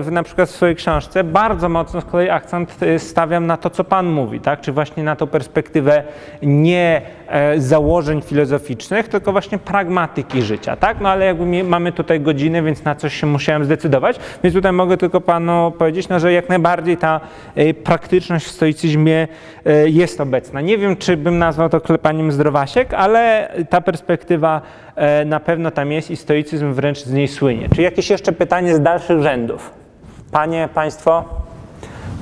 [0.00, 3.70] w, na przykład w swojej książce bardzo mocno z kolei akcent e, stawiam na to,
[3.70, 6.02] co Pan mówi, tak, czy właśnie na tą perspektywę
[6.42, 11.00] nie e, założeń filozoficznych, tylko właśnie pragmatyki życia, tak?
[11.00, 14.96] No ale jakby mamy tutaj godziny, więc na coś się musiałem zdecydować, więc tutaj mogę
[14.96, 17.20] tylko Panu powiedzieć, no, że jak najbardziej ta
[17.54, 19.28] e, praktyczność w stoicyzmie
[19.66, 20.60] e, jest obecna.
[20.60, 24.60] Nie wiem, czy bym nazwał to klepaniem zdrowasiek, ale ta perspektywa
[24.96, 27.68] e, na pewno tam jest i stoicyzm wręcz z niej słynie.
[27.74, 29.87] Czy jakieś jeszcze pytanie z dalszych rzędów?
[30.32, 31.24] Panie, Państwo?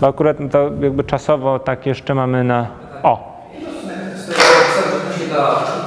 [0.00, 2.66] Bo akurat to jakby czasowo tak jeszcze mamy na...
[3.02, 3.36] O!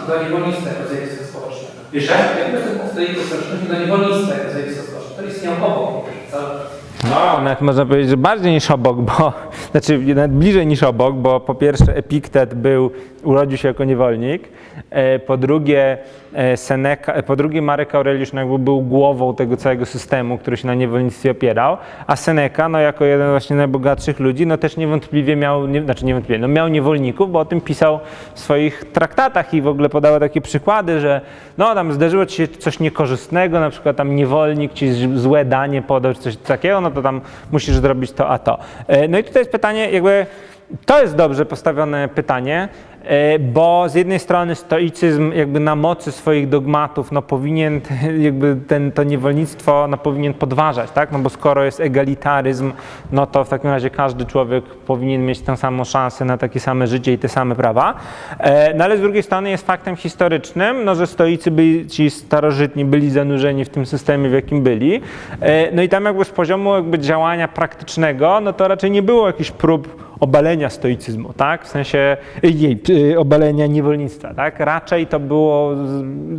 [0.07, 1.71] Dla, niewolnictwa jako zjawiska społecznego.
[1.93, 2.13] Jeszcze?
[2.13, 5.21] Jakby stoików społeczności dla niewolnictwa zjawiska społecznego.
[5.21, 6.05] To istnieją obok.
[7.09, 9.33] No, nawet można powiedzieć, że bardziej niż obok, bo
[9.71, 12.91] znaczy nawet bliżej niż obok, bo po pierwsze Epiktet był,
[13.23, 14.49] urodził się jako niewolnik,
[14.89, 15.97] e, po drugie
[16.33, 20.67] e, Seneca, e, po drugie Marek Aureliusz jakby był głową tego całego systemu, który się
[20.67, 25.35] na niewolnictwie opierał, a Seneca, no jako jeden właśnie z najbogatszych ludzi, no też niewątpliwie
[25.35, 27.99] miał, nie, znaczy niewątpliwie, no miał niewolników, bo o tym pisał
[28.33, 31.21] w swoich traktatach i w ogóle podawał takie przykłady, że
[31.57, 36.13] no tam zdarzyło ci się coś niekorzystnego, na przykład tam niewolnik ci złe danie podał,
[36.13, 38.57] czy coś takiego, no to tam musisz zrobić to, a to.
[39.09, 40.25] No i tutaj jest pytanie, jakby
[40.85, 42.69] to jest dobrze postawione pytanie,
[43.39, 47.81] bo z jednej strony stoicyzm jakby na mocy swoich dogmatów no powinien
[48.27, 51.11] jakby ten, to niewolnictwo no powinien podważać, tak?
[51.11, 52.71] No bo skoro jest egalitaryzm,
[53.11, 56.87] no to w takim razie każdy człowiek powinien mieć tę samą szansę na takie same
[56.87, 57.93] życie i te same prawa.
[58.39, 62.85] E, No ale z drugiej strony jest faktem historycznym, no, że stoicy byli, ci starożytni
[62.85, 65.01] byli zanurzeni w tym systemie, w jakim byli.
[65.41, 69.27] E, No i tam jakby z poziomu jakby działania praktycznego, no to raczej nie było
[69.27, 71.65] jakichś prób obalenia stoicyzmu, tak?
[71.65, 72.79] W sensie jej,
[73.17, 74.59] obalenia niewolnictwa, tak?
[74.59, 75.75] Raczej to było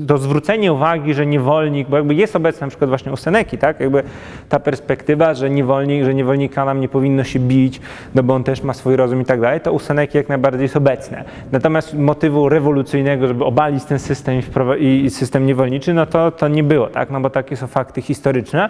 [0.09, 3.81] to zwrócenie uwagi, że niewolnik, bo jakby jest obecna na przykład właśnie u Seneki, tak?
[3.81, 4.03] Jakby
[4.49, 7.81] ta perspektywa, że niewolnik, że niewolnika nam nie powinno się bić,
[8.15, 10.63] no bo on też ma swój rozum i tak dalej, to u Seneki jak najbardziej
[10.63, 11.25] jest obecne.
[11.53, 14.41] Natomiast motywu rewolucyjnego, żeby obalić ten system
[14.79, 17.11] i, system niewolniczy, no to, to nie było, tak?
[17.11, 18.69] No bo takie są fakty historyczne.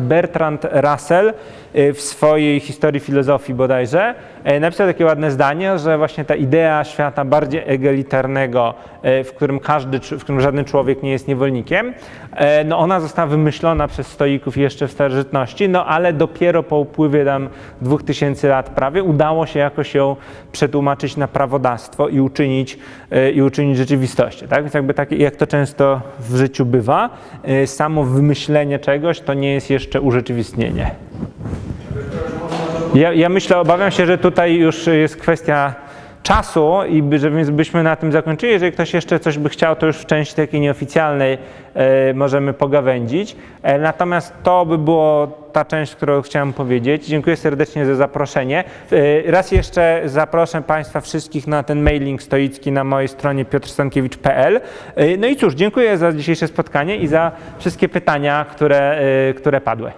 [0.00, 1.32] Bertrand, Russell y,
[1.74, 4.14] w swojej historii filozofii bodajże
[4.44, 9.60] e, napisał takie ładne zdanie, że właśnie ta idea świata bardziej egalitarnego, e, w którym
[9.60, 11.94] każdy, w którym żaden człowiek nie jest niewolnikiem,
[12.64, 17.48] no ona została wymyślona przez stoików jeszcze w starożytności, no ale dopiero po upływie tam
[17.80, 20.16] 2000 lat prawie udało się jakoś ją
[20.52, 22.78] przetłumaczyć na prawodawstwo i uczynić,
[23.34, 24.48] i uczynić rzeczywistością.
[24.48, 24.62] Tak?
[24.62, 27.10] Więc jakby takie, jak to często w życiu bywa,
[27.42, 30.90] e, samo wymyślenie czegoś to nie jest jeszcze urzeczywistnienie.
[32.94, 35.74] Ja, ja myślę, obawiam się, że tutaj już jest kwestia
[36.22, 38.52] czasu i by, więc byśmy na tym zakończyli.
[38.52, 41.38] Jeżeli ktoś jeszcze coś by chciał, to już w części takiej nieoficjalnej
[41.74, 43.36] e, możemy pogawędzić.
[43.62, 47.06] E, natomiast to by było ta część, którą chciałem powiedzieć.
[47.06, 48.64] Dziękuję serdecznie za zaproszenie.
[48.92, 54.60] E, raz jeszcze zaproszę Państwa wszystkich na ten mailing stoicki na mojej stronie piotrstankiewicz.pl.
[54.94, 58.98] E, no i cóż, dziękuję za dzisiejsze spotkanie i za wszystkie pytania, które,
[59.30, 59.92] e, które padły.